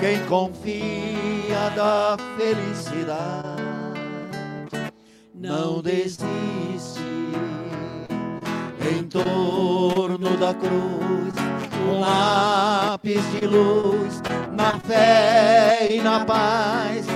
[0.00, 3.62] Quem confia da felicidade
[5.32, 6.26] não desiste.
[8.90, 11.34] Em torno da cruz,
[11.86, 14.22] um lápis de luz,
[14.52, 17.06] na fé e na paz,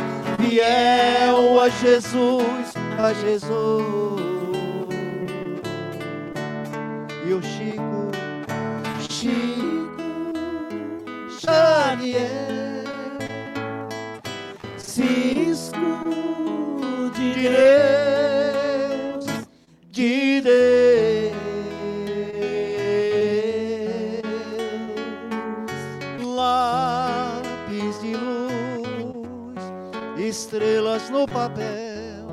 [0.42, 3.52] fiel a Jesus, a Jesus.
[7.24, 8.10] E o Chico,
[9.08, 10.32] Chico
[11.40, 12.84] Xavier,
[14.76, 15.78] Cisco
[17.14, 18.11] de
[30.52, 32.26] estrelas no papel,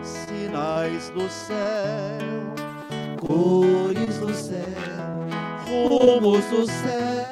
[0.00, 1.56] sinais do céu,
[3.20, 4.62] cores do céu,
[5.66, 7.25] rumos do céu.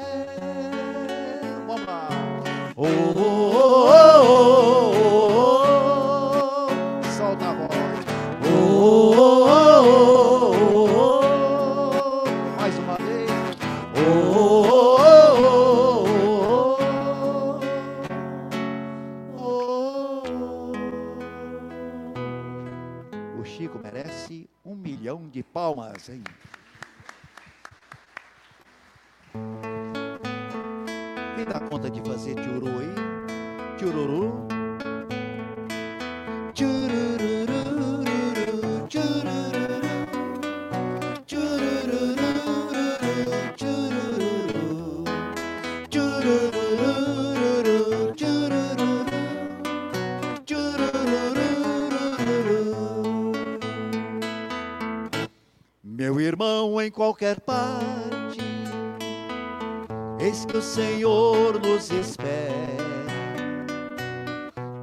[25.54, 26.24] Palmas, hein?
[31.36, 33.78] Quem dá conta de fazer tchuru aí?
[33.78, 34.43] Tchururu.
[57.14, 58.42] Qualquer parte,
[60.18, 62.24] eis que o Senhor nos espera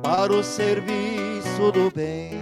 [0.02, 2.40] para o serviço do bem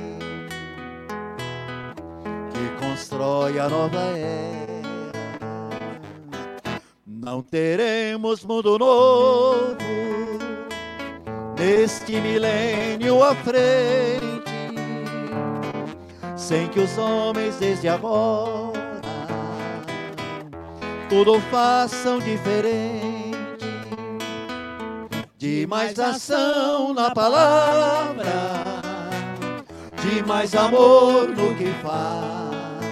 [2.51, 4.79] que constrói a nova era.
[7.07, 9.75] Não teremos mundo novo
[11.57, 14.51] neste milênio à frente,
[16.37, 18.78] sem que os homens desde agora
[21.09, 23.09] tudo façam diferente.
[25.37, 28.25] De mais ação na palavra,
[30.03, 32.85] de mais amor no que faz,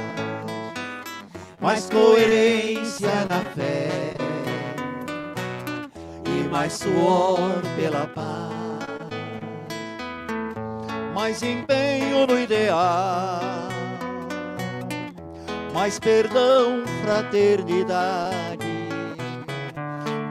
[1.60, 4.14] mais coerência na fé
[6.26, 9.12] e mais suor pela paz,
[11.14, 13.67] mais empenho no ideal,
[15.78, 18.66] mais perdão, fraternidade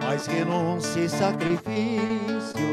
[0.03, 2.67] mais renúncia e sacrifício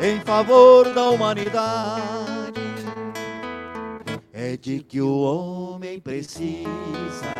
[0.00, 2.58] em favor da humanidade.
[4.32, 7.34] É de que o homem precisa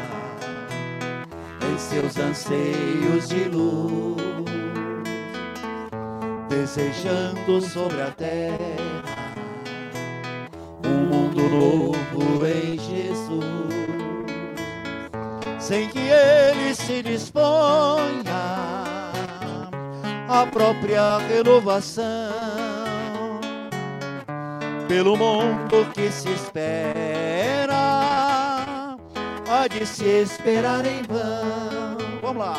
[1.72, 4.18] em seus anseios de luz.
[6.50, 8.58] desejando sobre a terra
[10.84, 11.97] um mundo novo
[12.46, 13.74] em Jesus,
[15.58, 17.42] sem que ele se disponha
[20.28, 22.04] à própria renovação
[24.88, 27.76] pelo mundo que se espera,
[29.46, 31.98] há de se esperar em vão.
[32.22, 32.56] Vamos lá.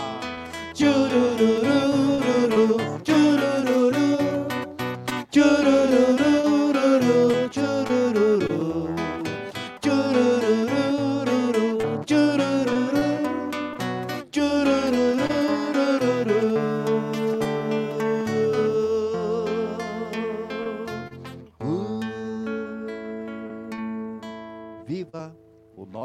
[0.75, 4.45] Tchururururu, tchurururu,
[5.31, 6.28] tchururururu,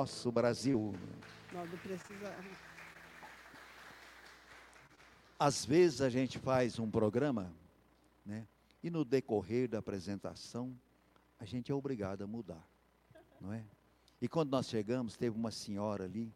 [0.04, 0.94] nosso Brasil!
[1.50, 2.58] Não precisamos.
[5.38, 7.50] Às vezes a gente faz um programa,
[8.24, 8.46] né?
[8.82, 10.78] E no decorrer da apresentação,
[11.40, 12.62] a gente é obrigado a mudar,
[13.40, 13.64] não é?
[14.20, 16.30] E quando nós chegamos, teve uma senhora ali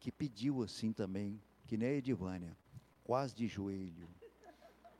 [0.00, 2.56] que pediu assim também, que nem a Edivânia,
[3.04, 4.08] quase de joelho.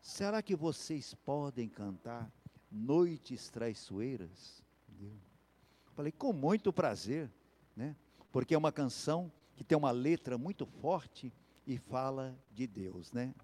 [0.02, 2.30] Será que vocês podem cantar
[2.70, 4.62] Noites Traiçoeiras?
[5.94, 7.30] Falei, com muito prazer,
[7.76, 7.96] né?
[8.32, 11.32] Porque é uma canção que tem uma letra muito forte
[11.66, 13.34] e fala de Deus, né?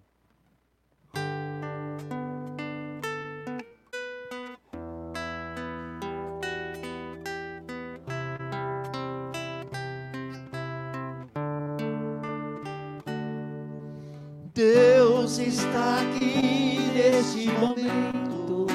[14.52, 18.66] Deus está aqui neste momento.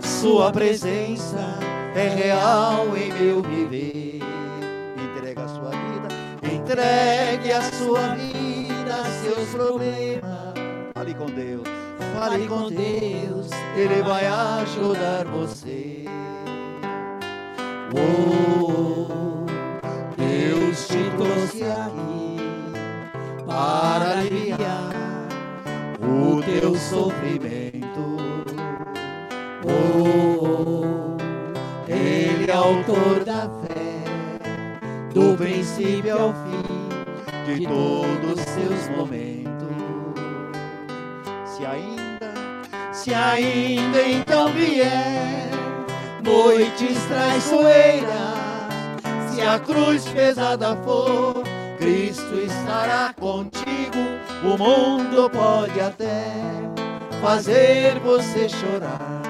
[0.00, 1.63] Sua presença
[1.94, 4.20] é real em meu viver.
[4.96, 6.08] Entrega a sua vida,
[6.42, 10.54] Entregue a sua vida, seus problemas.
[10.94, 11.62] fale com Deus.
[12.18, 16.04] Fale com Deus, Ele vai ajudar você.
[17.96, 19.46] Oh,
[20.16, 22.36] Deus te trouxe aqui
[23.46, 24.92] para aliviar
[26.00, 27.43] o teu sofrimento.
[32.64, 34.04] Autor da fé,
[35.12, 36.64] do princípio ao fim
[37.44, 39.44] de todos os seus momentos.
[41.44, 42.32] Se ainda
[42.90, 45.50] Se ainda então vier
[46.22, 48.08] noites traiçoeiras,
[49.28, 51.42] se a cruz pesada for,
[51.76, 53.74] Cristo estará contigo.
[54.42, 56.32] O mundo pode até
[57.20, 59.20] fazer você chorar,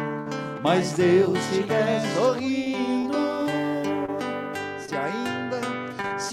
[0.63, 2.64] mas Deus te quer sorrindo.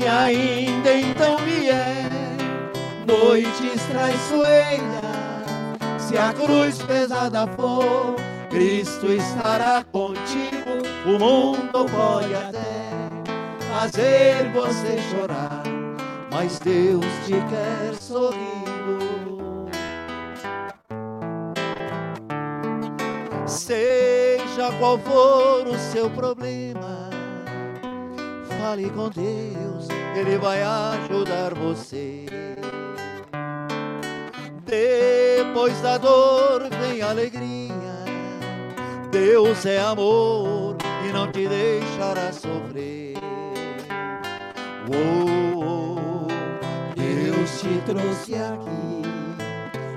[0.01, 2.09] Se ainda então vier
[3.05, 4.81] noites traiçoeiras,
[5.99, 8.15] se a cruz pesada for,
[8.49, 10.81] Cristo estará contigo.
[11.05, 12.89] O mundo pode até
[13.71, 15.61] fazer você chorar,
[16.31, 19.69] mas Deus te quer sorrindo.
[23.45, 27.10] Seja qual for o seu problema,
[28.61, 32.25] fale com Deus, Ele vai ajudar você.
[34.63, 37.71] Depois da dor vem alegria.
[39.11, 43.17] Deus é amor e não te deixará sofrer.
[44.87, 46.27] Oh,
[46.95, 49.01] Deus te trouxe aqui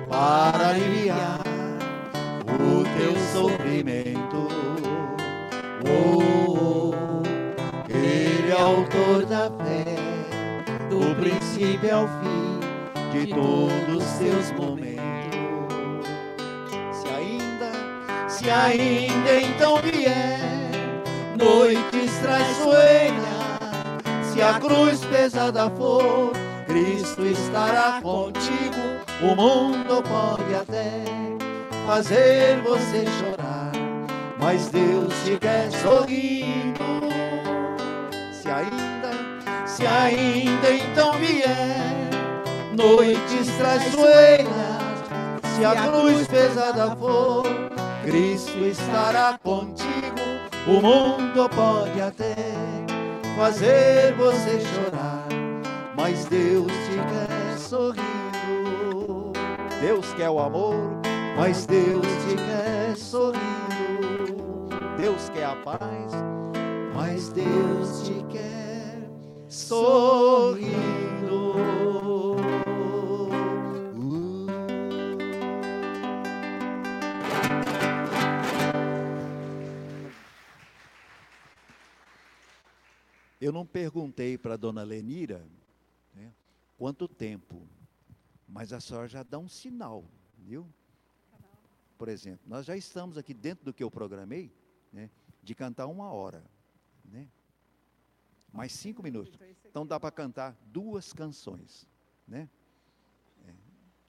[0.09, 1.41] para aliviar
[2.49, 4.49] o teu sofrimento.
[5.87, 6.54] Oh,
[8.65, 9.85] autor da fé,
[10.89, 12.61] do princípio ao fim
[13.12, 14.97] de todos os seus momentos.
[16.93, 20.41] Se ainda, se ainda então vier
[21.37, 23.23] noites traiçoeiras,
[24.33, 26.33] se a cruz pesada for,
[26.67, 28.95] Cristo estará contigo.
[29.23, 31.05] O mundo pode até
[31.87, 33.73] fazer você chorar,
[34.39, 37.24] mas Deus te quer sorrindo.
[38.55, 41.77] Se ainda, se ainda então vier
[42.77, 44.47] noites traiçoeiras,
[45.57, 47.43] se a cruz pesada for,
[48.05, 50.21] Cristo estará contigo.
[50.69, 52.37] O mundo pode até
[53.37, 55.27] fazer você chorar,
[55.97, 59.33] mas Deus te quer sorrindo.
[59.81, 60.93] Deus quer o amor,
[61.37, 66.54] Mas Deus te quer sorrindo, Deus quer a paz
[66.95, 69.11] mas Deus te quer
[69.49, 70.95] sorrindo.
[83.40, 85.47] Eu não perguntei para dona Lenira
[86.14, 86.32] né,
[86.78, 87.68] quanto tempo,
[88.49, 90.05] mas a senhora já dá um sinal,
[90.38, 90.66] viu?
[91.99, 94.51] Por exemplo, nós já estamos aqui dentro do que eu programei,
[94.90, 95.11] né,
[95.42, 96.42] de cantar uma hora
[97.05, 97.29] né?
[98.53, 99.39] Mais cinco minutos.
[99.65, 101.87] Então dá para cantar duas canções,
[102.27, 102.49] né?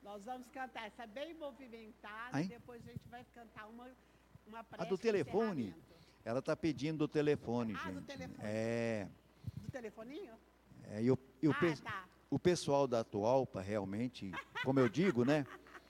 [0.03, 2.47] Nós vamos cantar essa bem movimentada, Hein?
[2.47, 3.89] depois a gente vai cantar uma,
[4.45, 5.73] uma A prece do de telefone?
[6.23, 8.05] Ela está pedindo o telefone, Ah, do gente.
[8.05, 8.37] telefone.
[8.43, 9.07] É,
[9.57, 10.33] Do telefoninho?
[10.83, 12.05] é, e o, e o ah, pe- tá.
[12.29, 14.31] o pessoal da Atualpa, realmente,
[14.63, 15.43] como eu digo, né?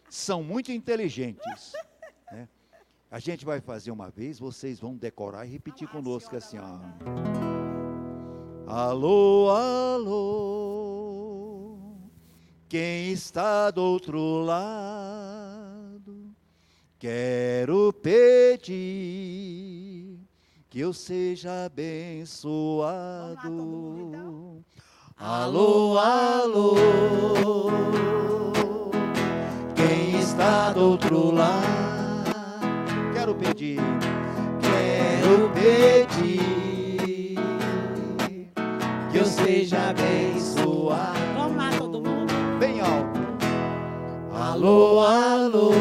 [0.10, 1.74] São muito inteligentes.
[2.32, 2.48] né?
[3.16, 6.82] A gente vai fazer uma vez, vocês vão decorar e repetir conosco assim, senhora,
[8.68, 8.74] ó.
[8.90, 10.58] Alô, alô,
[12.68, 16.30] quem está do outro lado?
[17.00, 18.68] Quero pedir
[20.70, 23.40] que eu seja abençoado.
[25.16, 26.76] Alô, alô,
[29.74, 32.05] quem está do outro lado?
[33.26, 33.80] Quero pedir,
[34.62, 37.36] Quero pedir
[39.12, 41.18] que eu seja abençoado.
[41.36, 42.32] Vamos lá, todo mundo?
[42.60, 43.20] bem alto.
[44.32, 45.72] Alô, alô,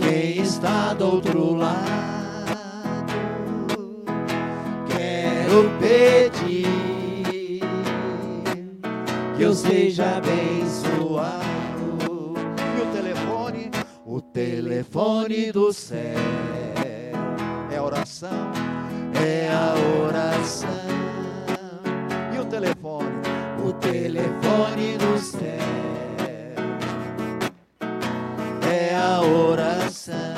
[0.00, 2.56] quem está do outro lado?
[4.88, 7.60] Quero pedir
[9.36, 10.45] que eu seja abençoado.
[14.36, 15.96] Telefone do céu
[17.72, 18.52] é oração.
[19.14, 19.74] é a
[20.04, 20.68] oração.
[22.34, 23.16] E o telefone
[23.64, 25.40] O telefone do céu
[28.70, 30.36] é a oração.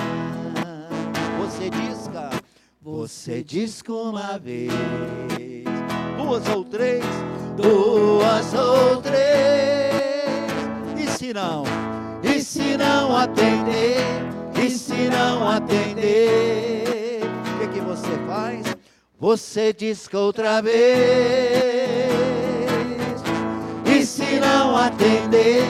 [1.41, 2.31] você disca
[2.81, 4.71] Você que uma vez,
[6.17, 7.05] duas ou três.
[7.57, 10.53] duas ou três,
[10.97, 11.65] E se não,
[12.39, 13.99] e se não atender,
[14.65, 17.21] e se não atender,
[17.57, 18.77] o que, que você faz?
[19.19, 20.79] você diz que outra vez.
[23.85, 25.65] E se não atender,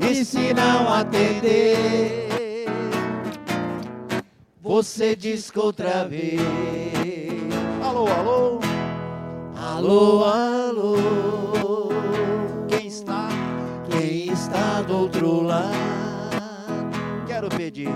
[0.00, 2.28] e se não atender,
[4.60, 6.40] você diz que outra vez.
[7.82, 8.60] Alô, alô,
[9.56, 11.88] Alô, alô,
[12.68, 13.28] quem está?
[13.90, 16.11] quem está do outro lado?
[17.42, 17.88] Quero pedir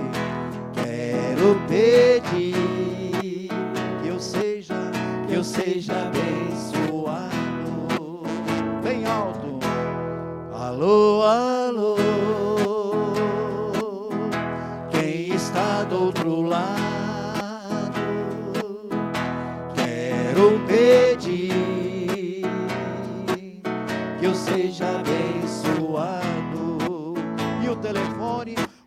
[0.75, 2.19] Quero pedir
[4.03, 4.91] que eu seja
[5.29, 7.31] que eu seja abençoado.
[8.83, 9.61] bem alto.
[10.53, 11.97] Alô, alô,
[14.91, 18.01] quem está do outro lado?
[19.77, 22.43] Quero pedir
[24.19, 25.16] que eu seja abençoado.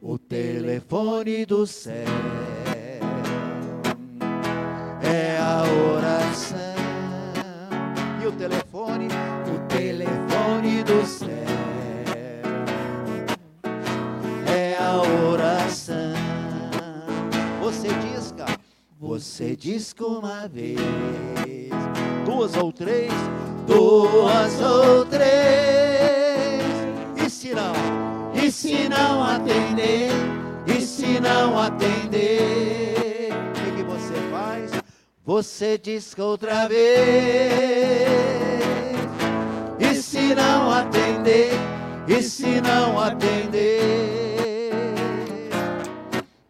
[0.02, 2.06] O telefone do céu
[5.04, 6.60] é a oração.
[8.24, 9.08] e o telefone
[9.54, 11.28] O telefone do céu
[14.48, 16.14] é a oração.
[17.62, 18.46] você disca
[19.00, 20.80] Você que uma vez,
[22.26, 23.12] duas ou três.
[23.68, 26.64] duas ou três,
[27.18, 27.74] E não,
[28.42, 30.10] e se não atender,
[30.66, 34.72] e se não atender, o que, que você faz?
[35.26, 36.80] Você diz que outra vez,
[39.80, 41.52] e se não atender,
[42.08, 44.72] e se não atender,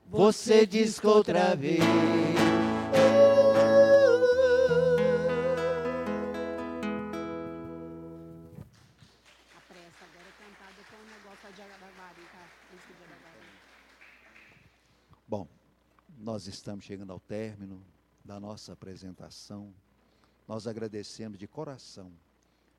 [0.10, 2.39] você diz que outra vez.
[16.40, 17.86] Nós estamos chegando ao término
[18.24, 19.74] da nossa apresentação.
[20.48, 22.14] Nós agradecemos de coração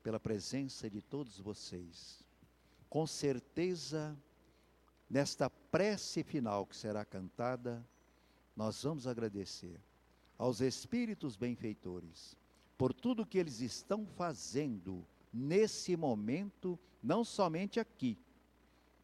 [0.01, 2.25] pela presença de todos vocês.
[2.89, 4.17] Com certeza,
[5.07, 7.87] nesta prece final que será cantada,
[8.55, 9.79] nós vamos agradecer
[10.39, 12.35] aos espíritos benfeitores
[12.79, 18.17] por tudo que eles estão fazendo nesse momento, não somente aqui,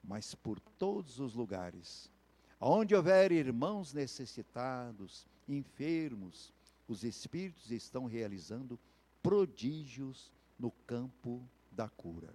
[0.04, 2.12] mas por todos os lugares.
[2.60, 6.54] Onde houver irmãos necessitados, enfermos,
[6.88, 8.80] os espíritos estão realizando
[9.22, 12.34] prodígios no campo da cura.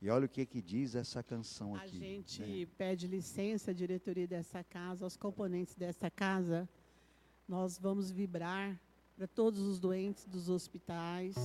[0.00, 1.98] E olha o que, que diz essa canção A aqui.
[1.98, 2.66] gente né?
[2.76, 6.68] pede licença à diretoria dessa casa, aos componentes dessa casa.
[7.48, 8.80] Nós vamos vibrar
[9.16, 11.36] para todos os doentes dos hospitais,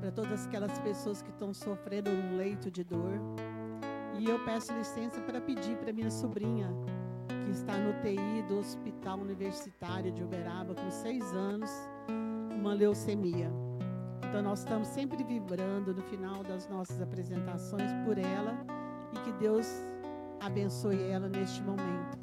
[0.00, 3.18] para todas aquelas pessoas que estão sofrendo um leito de dor.
[4.18, 6.68] E eu peço licença para pedir para minha sobrinha,
[7.44, 11.70] que está no TI do Hospital Universitário de Uberaba, com seis anos,
[12.54, 13.50] uma leucemia.
[14.28, 18.58] Então, nós estamos sempre vibrando no final das nossas apresentações por ela
[19.12, 19.66] e que Deus
[20.40, 22.18] abençoe ela neste momento.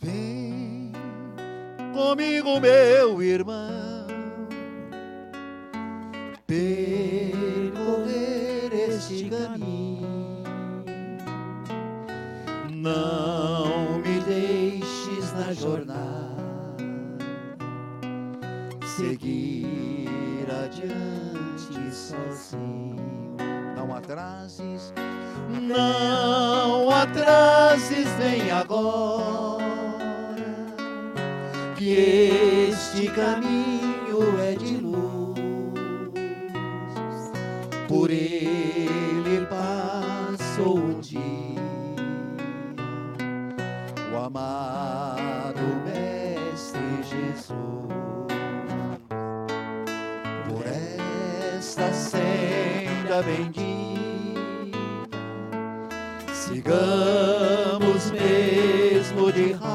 [0.00, 0.92] Vem
[1.92, 4.06] comigo, meu irmão,
[6.46, 7.70] percorrer
[8.72, 9.69] este caminho.
[12.82, 16.78] Não me deixes na jornada
[18.96, 23.36] seguir adiante sozinho.
[23.76, 24.94] Não atrases,
[25.50, 29.60] não atrases, vem agora,
[31.76, 33.69] que este caminho
[53.20, 54.40] senda bendita,
[56.32, 59.70] sigamos mesmo de rastros.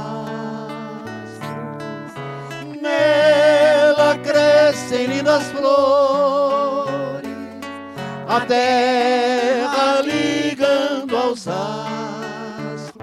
[2.81, 7.29] Nela crescem lindas flores,
[8.27, 12.95] a terra ligando aos astros.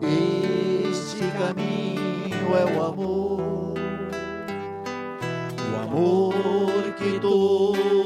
[0.00, 3.52] Este caminho é o amor
[5.72, 8.01] o amor que tudo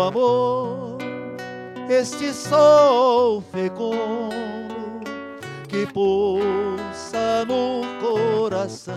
[0.00, 0.98] Amor,
[1.88, 4.36] este sol fecundo
[5.68, 8.94] que pulsa no coração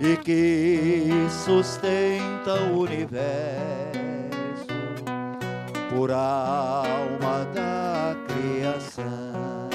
[0.00, 1.08] e que
[1.44, 3.20] sustenta o universo
[5.90, 9.68] por alma da criação.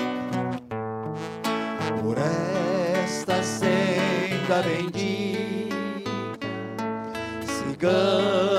[2.02, 5.76] Por esta senda bendita,
[7.46, 8.55] sigamos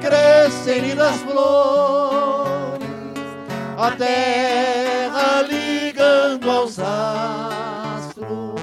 [0.00, 2.84] crescem lindas flores
[3.76, 8.54] a terra ligando aos astros.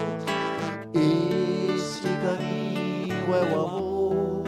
[0.94, 4.44] Este caminho é o amor,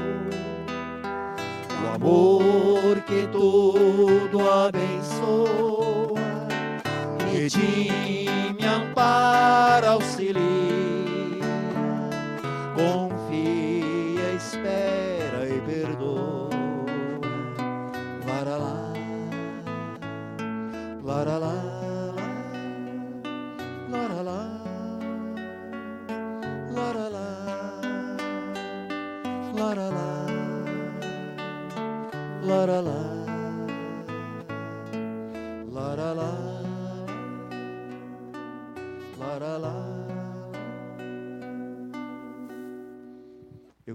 [1.84, 6.20] o amor que tudo abençoa,
[7.32, 10.83] redime, ampara, auxilia,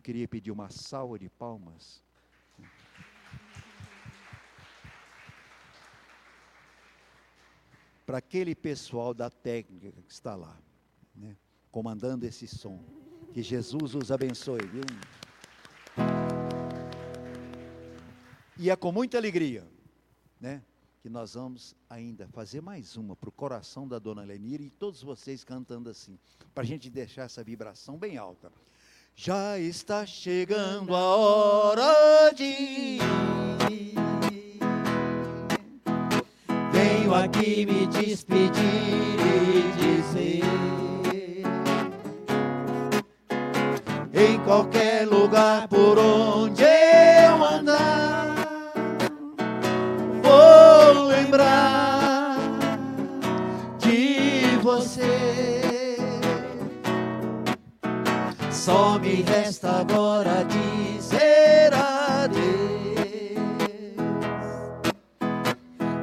[0.09, 2.03] queria pedir uma salva de palmas
[8.07, 10.59] para aquele pessoal da técnica que está lá,
[11.15, 11.37] né,
[11.71, 12.83] comandando esse som.
[13.35, 14.83] Que Jesus os abençoe, viu?
[18.57, 19.71] E é com muita alegria,
[20.41, 20.63] né,
[21.03, 25.03] que nós vamos ainda fazer mais uma para o coração da dona Lenira e todos
[25.03, 26.19] vocês cantando assim,
[26.55, 28.51] para a gente deixar essa vibração bem alta.
[29.21, 33.03] Já está chegando a hora de ir.
[36.71, 40.45] Venho aqui me despedir e dizer:
[44.15, 46.48] Em qualquer lugar por onde
[58.69, 62.39] Só me resta agora dizer adeus.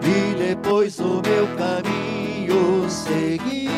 [0.01, 3.69] E depois o meu caminho seguir.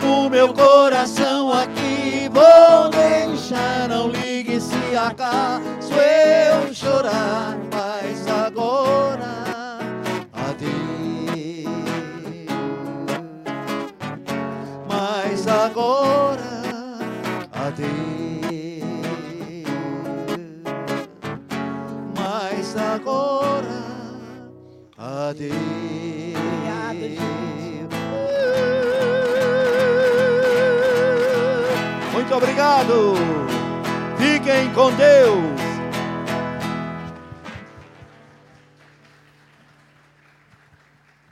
[0.00, 3.88] O meu coração aqui vou deixar.
[3.88, 7.58] Não ligue se acaso eu chorar,
[25.26, 25.44] Obrigada,
[32.12, 33.14] Muito obrigado.
[34.16, 35.56] Fiquem com Deus.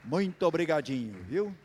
[0.03, 1.55] Muito obrigadinho, viu?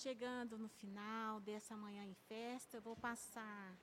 [0.00, 3.76] Chegando no final dessa manhã em festa, eu vou passar.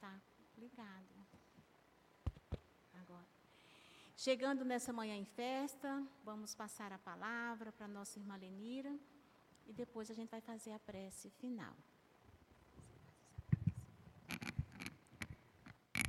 [0.00, 0.20] Tá,
[0.56, 1.14] ligado.
[3.00, 3.28] Agora.
[4.16, 8.92] Chegando nessa manhã em festa, vamos passar a palavra para nossa irmã Lenira
[9.68, 11.74] e depois a gente vai fazer a prece final.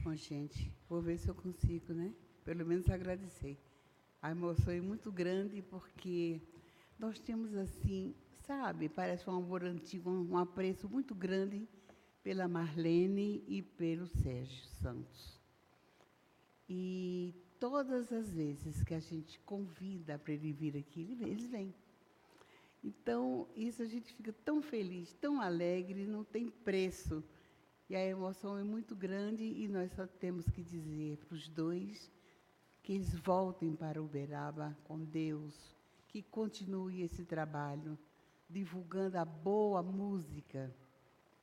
[0.02, 2.12] Bom, gente, vou ver se eu consigo, né?
[2.44, 3.60] Pelo menos agradecer.
[4.24, 6.42] A emoção é muito grande porque
[6.98, 8.16] nós temos assim
[8.50, 8.90] sabe?
[8.90, 11.70] Parece um amor antigo, um apreço muito grande
[12.24, 15.40] pela Marlene e pelo Sérgio Santos.
[16.68, 21.72] E todas as vezes que a gente convida para ele vir aqui, eles vêm.
[22.84, 27.24] Então, isso a gente fica tão feliz, tão alegre, não tem preço.
[27.88, 32.12] E a emoção é muito grande e nós só temos que dizer para os dois
[32.82, 35.54] que eles voltem para Uberaba com Deus,
[36.08, 37.96] que continue esse trabalho
[38.50, 40.74] divulgando a boa música,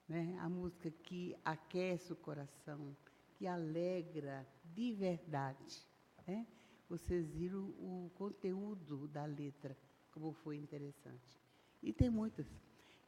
[0.09, 0.36] né?
[0.40, 2.96] a música que aquece o coração,
[3.34, 5.86] que alegra de verdade.
[6.26, 6.46] Né?
[6.88, 9.76] Vocês viram o conteúdo da letra,
[10.12, 11.40] como foi interessante.
[11.82, 12.46] E tem muitas.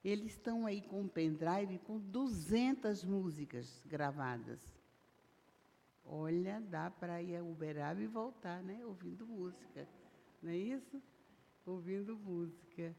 [0.05, 4.61] Eles estão aí com um pendrive com 200 músicas gravadas.
[6.05, 8.85] Olha, dá para ir a Uberaba e voltar, né?
[8.87, 9.87] Ouvindo música.
[10.43, 11.03] Não é isso?
[11.67, 12.95] Ouvindo música.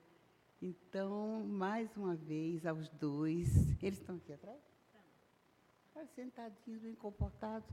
[0.61, 3.49] Então, mais uma vez, aos dois.
[3.81, 4.60] Eles estão aqui atrás?
[5.88, 6.06] Estão.
[6.15, 7.69] Sentadinhos, bem comportados.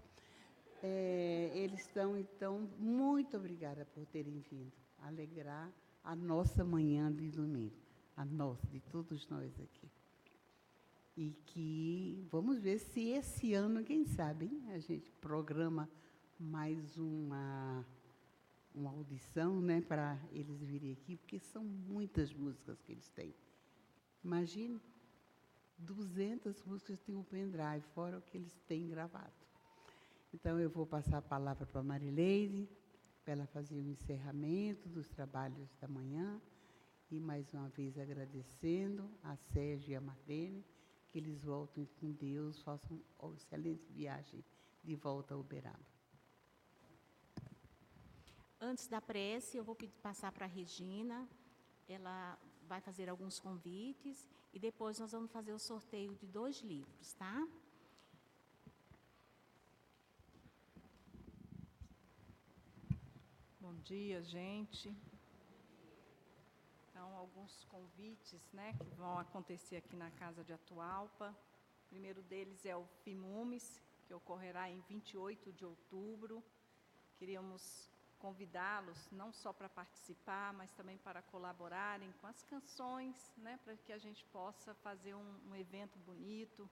[0.82, 4.72] É, eles estão, então, muito obrigada por terem vindo.
[5.00, 5.72] Alegrar
[6.04, 7.74] a nossa manhã de domingo.
[8.16, 9.90] A nossa, de todos nós aqui.
[11.16, 15.88] E que vamos ver se esse ano, quem sabe, hein, a gente programa
[16.38, 17.84] mais uma
[18.76, 23.34] uma audição né, para eles virem aqui, porque são muitas músicas que eles têm.
[24.22, 24.78] Imagine,
[25.78, 29.32] 200 músicas tem um pendrive, fora o que eles têm gravado.
[30.32, 32.68] Então, eu vou passar a palavra para a Marileide,
[33.24, 36.40] para ela fazer o encerramento dos trabalhos da manhã,
[37.10, 40.64] e mais uma vez agradecendo a Sérgio e a Marlene,
[41.08, 44.44] que eles voltem com Deus, façam uma excelente viagem
[44.84, 45.95] de volta a Uberaba.
[48.58, 51.28] Antes da prece, eu vou passar para a Regina.
[51.86, 57.12] Ela vai fazer alguns convites e depois nós vamos fazer o sorteio de dois livros,
[57.12, 57.46] tá?
[63.60, 64.96] Bom dia, gente.
[66.88, 71.36] Então, alguns convites né, que vão acontecer aqui na Casa de Atualpa.
[71.84, 76.42] O primeiro deles é o FIMUMES, que ocorrerá em 28 de outubro.
[77.18, 83.76] Queríamos convidá-los não só para participar, mas também para colaborarem com as canções, né, para
[83.76, 86.68] que a gente possa fazer um, um evento bonito,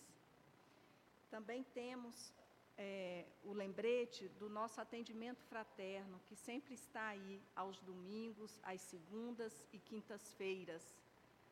[1.31, 2.33] Também temos
[2.77, 9.67] é, o lembrete do nosso atendimento fraterno, que sempre está aí aos domingos, às segundas
[9.73, 10.83] e quintas-feiras.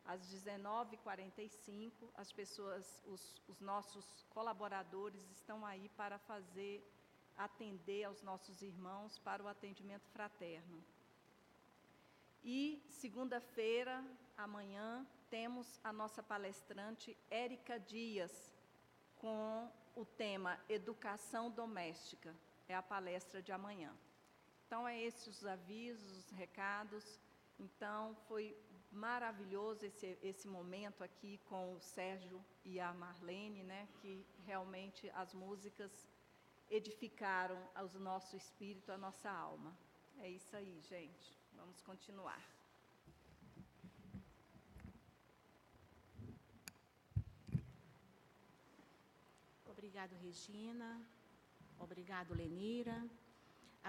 [0.05, 6.83] Às 19h45, as pessoas, os, os nossos colaboradores estão aí para fazer,
[7.37, 10.83] atender aos nossos irmãos para o atendimento fraterno.
[12.43, 14.03] E segunda-feira,
[14.37, 18.53] amanhã, temos a nossa palestrante Érica Dias,
[19.17, 22.35] com o tema Educação Doméstica.
[22.69, 23.95] É a palestra de amanhã.
[24.67, 27.19] Então, é esses os avisos, os recados.
[27.59, 28.57] Então, foi
[28.91, 33.89] maravilhoso esse, esse momento aqui com o Sérgio e a Marlene, né?
[34.01, 36.09] Que realmente as músicas
[36.71, 37.59] edificaram
[37.95, 39.77] o nosso espírito, a nossa alma.
[40.19, 41.39] É isso aí, gente.
[41.55, 42.58] Vamos continuar.
[49.79, 51.01] Obrigado, Regina.
[51.79, 52.97] Obrigado, Lenira.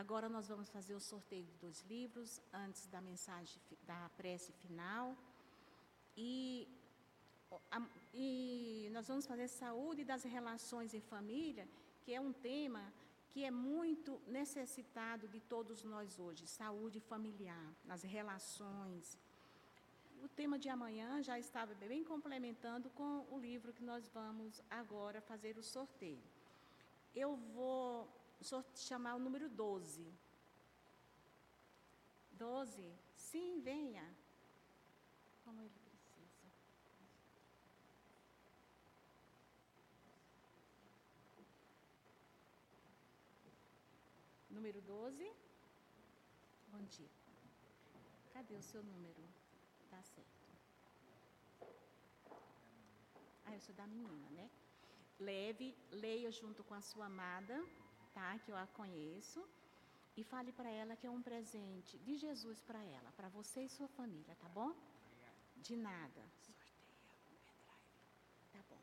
[0.01, 5.17] Agora nós vamos fazer o sorteio dos livros antes da mensagem da prece final.
[6.15, 6.67] E,
[7.71, 7.81] a,
[8.13, 11.67] e nós vamos fazer saúde das relações em família,
[12.03, 12.93] que é um tema
[13.31, 19.17] que é muito necessitado de todos nós hoje, saúde familiar, nas relações.
[20.21, 25.21] O tema de amanhã já estava bem complementando com o livro que nós vamos agora
[25.21, 26.21] fazer o sorteio.
[27.15, 28.07] Eu vou
[28.75, 30.05] chamar o número 12.
[32.33, 32.93] 12?
[33.15, 34.05] Sim, venha.
[35.45, 36.45] Como ele precisa.
[44.49, 45.31] Número 12.
[46.71, 47.09] Bom dia.
[48.33, 49.38] Cadê o seu número?
[49.89, 50.39] Tá certo.
[53.45, 54.49] Ah, eu sou da menina, né?
[55.19, 57.63] Leve, leia junto com a sua amada
[58.13, 58.37] tá?
[58.39, 59.41] Que eu a conheço.
[60.17, 63.69] E fale para ela que é um presente de Jesus para ela, para você e
[63.69, 64.71] sua família, tá bom?
[65.55, 66.21] De nada.
[68.51, 68.81] Tá bom.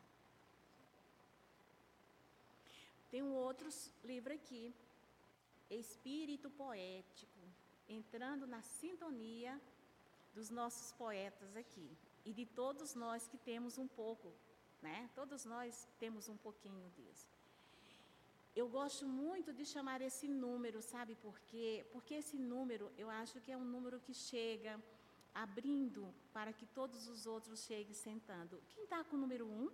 [3.10, 3.68] Tem um outro
[4.02, 4.74] livro aqui,
[5.68, 7.40] Espírito Poético,
[7.86, 9.60] entrando na sintonia
[10.36, 11.88] dos nossos poetas aqui
[12.28, 14.28] e de todos nós que temos um pouco,
[14.86, 14.98] né?
[15.14, 17.26] Todos nós temos um pouquinho disso.
[18.60, 21.86] Eu gosto muito de chamar esse número, sabe por quê?
[21.92, 24.74] Porque esse número, eu acho que é um número que chega
[25.34, 26.02] abrindo
[26.36, 28.62] para que todos os outros cheguem sentando.
[28.72, 29.70] Quem está com o número um?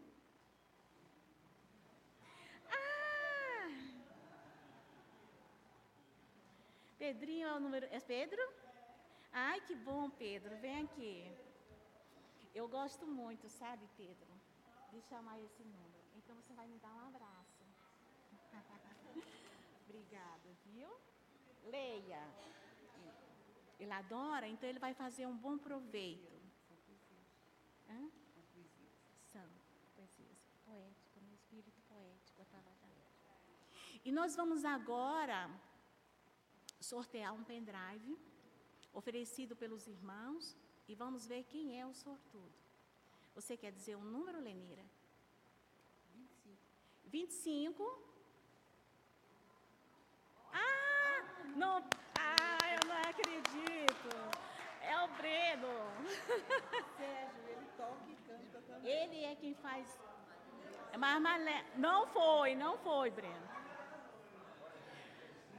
[2.81, 3.71] Ah!
[6.99, 7.87] Pedrinho é o número.
[7.99, 8.43] É Pedro?
[9.33, 10.55] Ai, que bom, Pedro.
[10.59, 11.35] Vem aqui.
[12.55, 14.29] Eu gosto muito, sabe, Pedro,
[14.93, 16.05] de chamar esse número.
[16.15, 17.65] Então você vai me dar um abraço.
[19.89, 20.91] Obrigada, viu?
[21.65, 22.23] Leia.
[23.81, 26.31] Ele adora, então ele vai fazer um bom proveito.
[27.89, 28.11] Hã?
[29.33, 29.49] São
[29.97, 32.71] poesias poético, no espírito poético, estava
[34.05, 35.51] E nós vamos agora
[36.81, 38.32] sortear um pendrive
[38.93, 40.57] oferecido pelos irmãos
[40.89, 42.53] e vamos ver quem é o sortudo.
[43.35, 44.85] Você quer dizer um número, Lenira?
[46.15, 46.59] 25.
[47.05, 48.13] 25
[51.57, 51.85] Não,
[52.19, 54.09] ah, eu não acredito.
[54.81, 55.69] É o Breno.
[56.97, 58.91] Sérgio, ele toca e canta também.
[58.91, 59.87] Ele é quem faz.
[60.99, 63.49] Mas, mas não foi, não foi, Breno.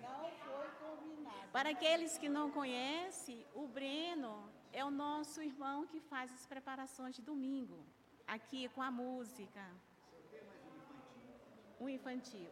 [0.01, 1.33] Não foi combinado.
[1.55, 4.33] Para aqueles que não conhecem, o Breno
[4.79, 7.77] é o nosso irmão que faz as preparações de domingo,
[8.25, 9.63] aqui com a música.
[11.79, 12.49] Um infantil.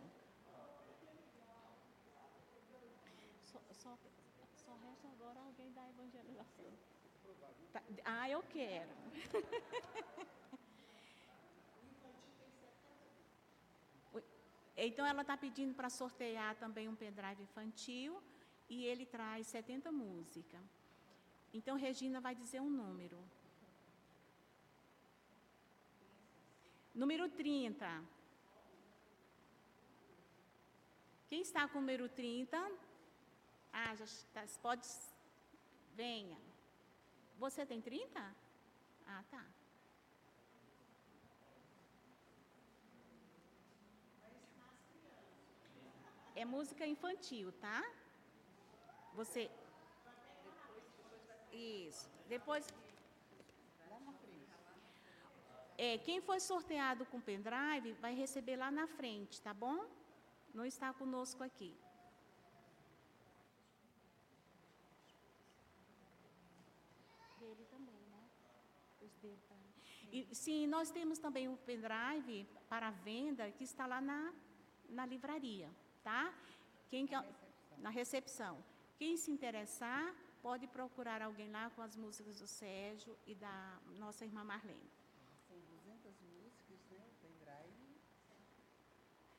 [7.73, 8.91] Tá, ah, eu quero.
[14.77, 18.21] então, ela está pedindo para sortear também um pendrive infantil
[18.73, 20.61] e ele traz 70 músicas.
[21.53, 23.19] Então, Regina vai dizer um número.
[26.95, 27.85] Número 30.
[31.27, 32.57] Quem está com o número 30?
[33.73, 34.87] Ah, já está, pode.
[35.93, 36.39] Venha.
[37.37, 38.35] Você tem 30?
[39.05, 39.45] Ah, tá.
[46.33, 47.81] É música infantil, tá?
[49.13, 49.49] Você.
[51.51, 52.09] Isso.
[52.27, 52.67] Depois.
[55.77, 59.85] É, quem foi sorteado com pendrive vai receber lá na frente, tá bom?
[60.53, 61.73] Não está conosco aqui.
[70.11, 74.33] E, sim, nós temos também o pendrive para venda que está lá na,
[74.89, 75.69] na livraria,
[76.03, 76.33] tá?
[76.89, 77.07] Quem
[77.77, 78.61] na recepção.
[79.01, 84.23] Quem se interessar, pode procurar alguém lá com as músicas do Sérgio e da nossa
[84.23, 84.91] irmã Marlene.
[85.47, 87.73] São 200 músicas, né, o pendrive,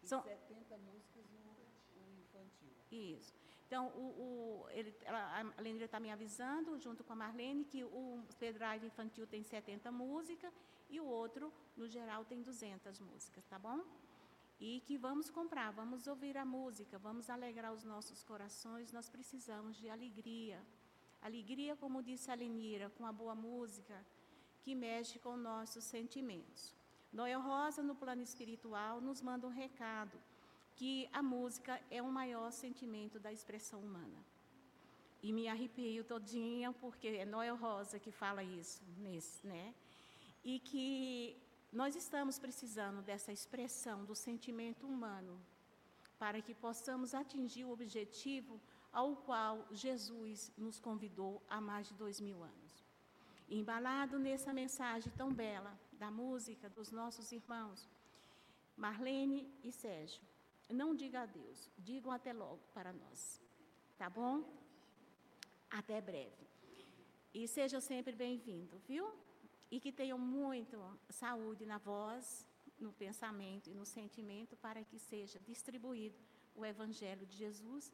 [0.02, 0.20] e São...
[0.20, 1.54] 70 músicas no,
[2.22, 2.72] infantil.
[2.90, 3.32] Isso.
[3.68, 7.84] Então, o, o, ele, ela, a Lenira está me avisando, junto com a Marlene, que
[7.84, 10.52] o pendrive infantil tem 70 músicas
[10.90, 13.80] e o outro, no geral, tem 200 músicas, tá bom?
[14.64, 19.76] E que vamos comprar, vamos ouvir a música, vamos alegrar os nossos corações, nós precisamos
[19.76, 20.62] de alegria.
[21.20, 23.96] Alegria, como disse a Lenira, com a boa música,
[24.62, 26.72] que mexe com nossos sentimentos.
[27.12, 30.16] Noel Rosa, no plano espiritual, nos manda um recado
[30.76, 34.20] que a música é o maior sentimento da expressão humana.
[35.24, 39.74] E me arrepio todinha, porque é Noel Rosa que fala isso, nesse, né?
[40.44, 41.36] E que
[41.72, 45.40] nós estamos precisando dessa expressão do sentimento humano
[46.18, 48.60] para que possamos atingir o objetivo
[48.92, 52.84] ao qual Jesus nos convidou há mais de dois mil anos.
[53.48, 57.88] Embalado nessa mensagem tão bela da música dos nossos irmãos,
[58.76, 60.22] Marlene e Sérgio,
[60.68, 63.40] não diga adeus, digam até logo para nós.
[63.96, 64.44] Tá bom?
[65.70, 66.46] Até breve.
[67.34, 69.10] E seja sempre bem-vindo, viu?
[69.72, 70.76] E que tenham muito
[71.22, 72.24] saúde na voz,
[72.78, 76.18] no pensamento e no sentimento para que seja distribuído
[76.54, 77.84] o Evangelho de Jesus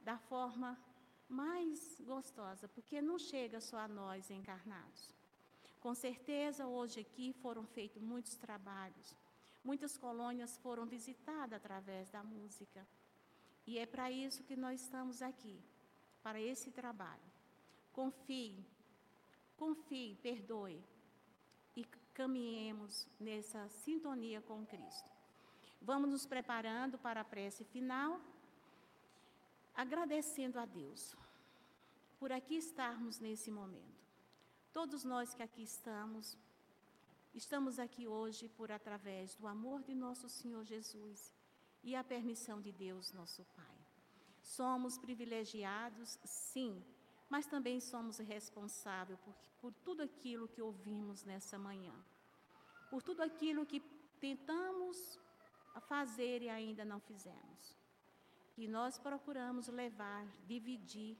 [0.00, 0.70] da forma
[1.28, 5.02] mais gostosa, porque não chega só a nós encarnados.
[5.80, 9.08] Com certeza, hoje aqui foram feitos muitos trabalhos
[9.64, 12.86] Muitas colônias foram visitadas através da música.
[13.64, 15.56] E é para isso que nós estamos aqui,
[16.20, 17.30] para esse trabalho.
[17.92, 18.64] Confie,
[19.56, 20.82] confie, perdoe
[21.76, 21.84] e
[22.14, 25.10] caminhemos nessa sintonia com Cristo.
[25.80, 28.20] Vamos nos preparando para a prece final,
[29.74, 31.16] agradecendo a Deus
[32.18, 34.02] por aqui estarmos nesse momento.
[34.72, 36.38] Todos nós que aqui estamos,
[37.34, 41.32] Estamos aqui hoje por através do amor de nosso Senhor Jesus
[41.82, 43.78] e a permissão de Deus, nosso Pai.
[44.42, 46.84] Somos privilegiados, sim,
[47.32, 51.94] mas também somos responsáveis por, por tudo aquilo que ouvimos nessa manhã,
[52.90, 53.80] por tudo aquilo que
[54.20, 55.18] tentamos
[55.88, 57.74] fazer e ainda não fizemos.
[58.52, 61.16] Que nós procuramos levar, dividir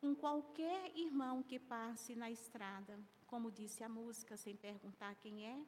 [0.00, 5.62] com qualquer irmão que passe na estrada, como disse a música, sem perguntar quem é,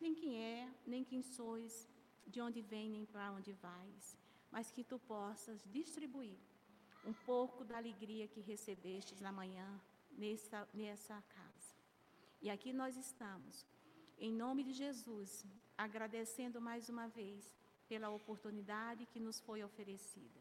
[0.00, 1.88] nem quem é, nem quem sois,
[2.26, 4.18] de onde vem, nem para onde vais,
[4.50, 6.36] mas que tu possas distribuir
[7.04, 9.80] um pouco da alegria que recebestes na manhã
[10.12, 11.74] nessa, nessa casa.
[12.40, 13.66] E aqui nós estamos,
[14.18, 15.44] em nome de Jesus,
[15.76, 17.54] agradecendo mais uma vez
[17.88, 20.40] pela oportunidade que nos foi oferecida.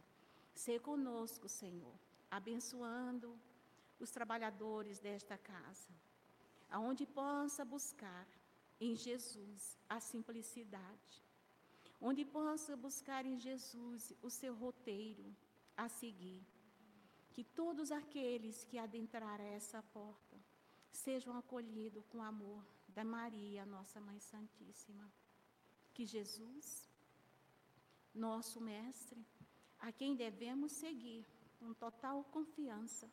[0.54, 1.96] Ser conosco, Senhor,
[2.30, 3.38] abençoando
[4.00, 5.90] os trabalhadores desta casa
[6.72, 8.26] aonde possa buscar
[8.80, 11.22] em Jesus a simplicidade,
[12.00, 15.36] onde possa buscar em Jesus o seu roteiro
[15.76, 16.42] a seguir.
[17.34, 20.38] Que todos aqueles que adentrarem essa porta
[20.92, 25.12] sejam acolhidos com amor da Maria, nossa Mãe Santíssima.
[25.94, 26.90] Que Jesus,
[28.14, 29.26] nosso Mestre,
[29.80, 31.26] a quem devemos seguir
[31.60, 33.10] com total confiança,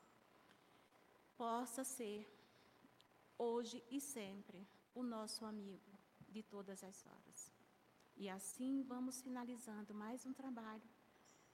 [1.36, 2.26] possa ser
[3.38, 5.98] hoje e sempre, o nosso amigo
[6.28, 7.52] de todas as horas.
[8.16, 10.82] E assim vamos finalizando mais um trabalho,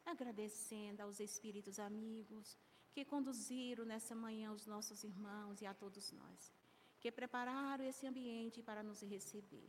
[0.04, 2.56] agradecendo aos espíritos amigos
[2.92, 6.52] que conduziram nessa manhã os nossos irmãos e a todos nós,
[7.00, 9.68] que prepararam esse ambiente para nos receber,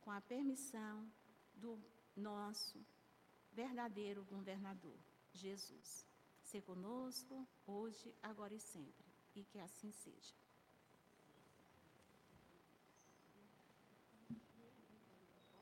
[0.00, 1.10] com a permissão
[1.54, 1.78] do
[2.16, 2.84] nosso
[3.52, 4.98] verdadeiro governador,
[5.32, 6.06] Jesus.
[6.42, 10.34] Ser conosco hoje, agora e sempre, e que assim seja.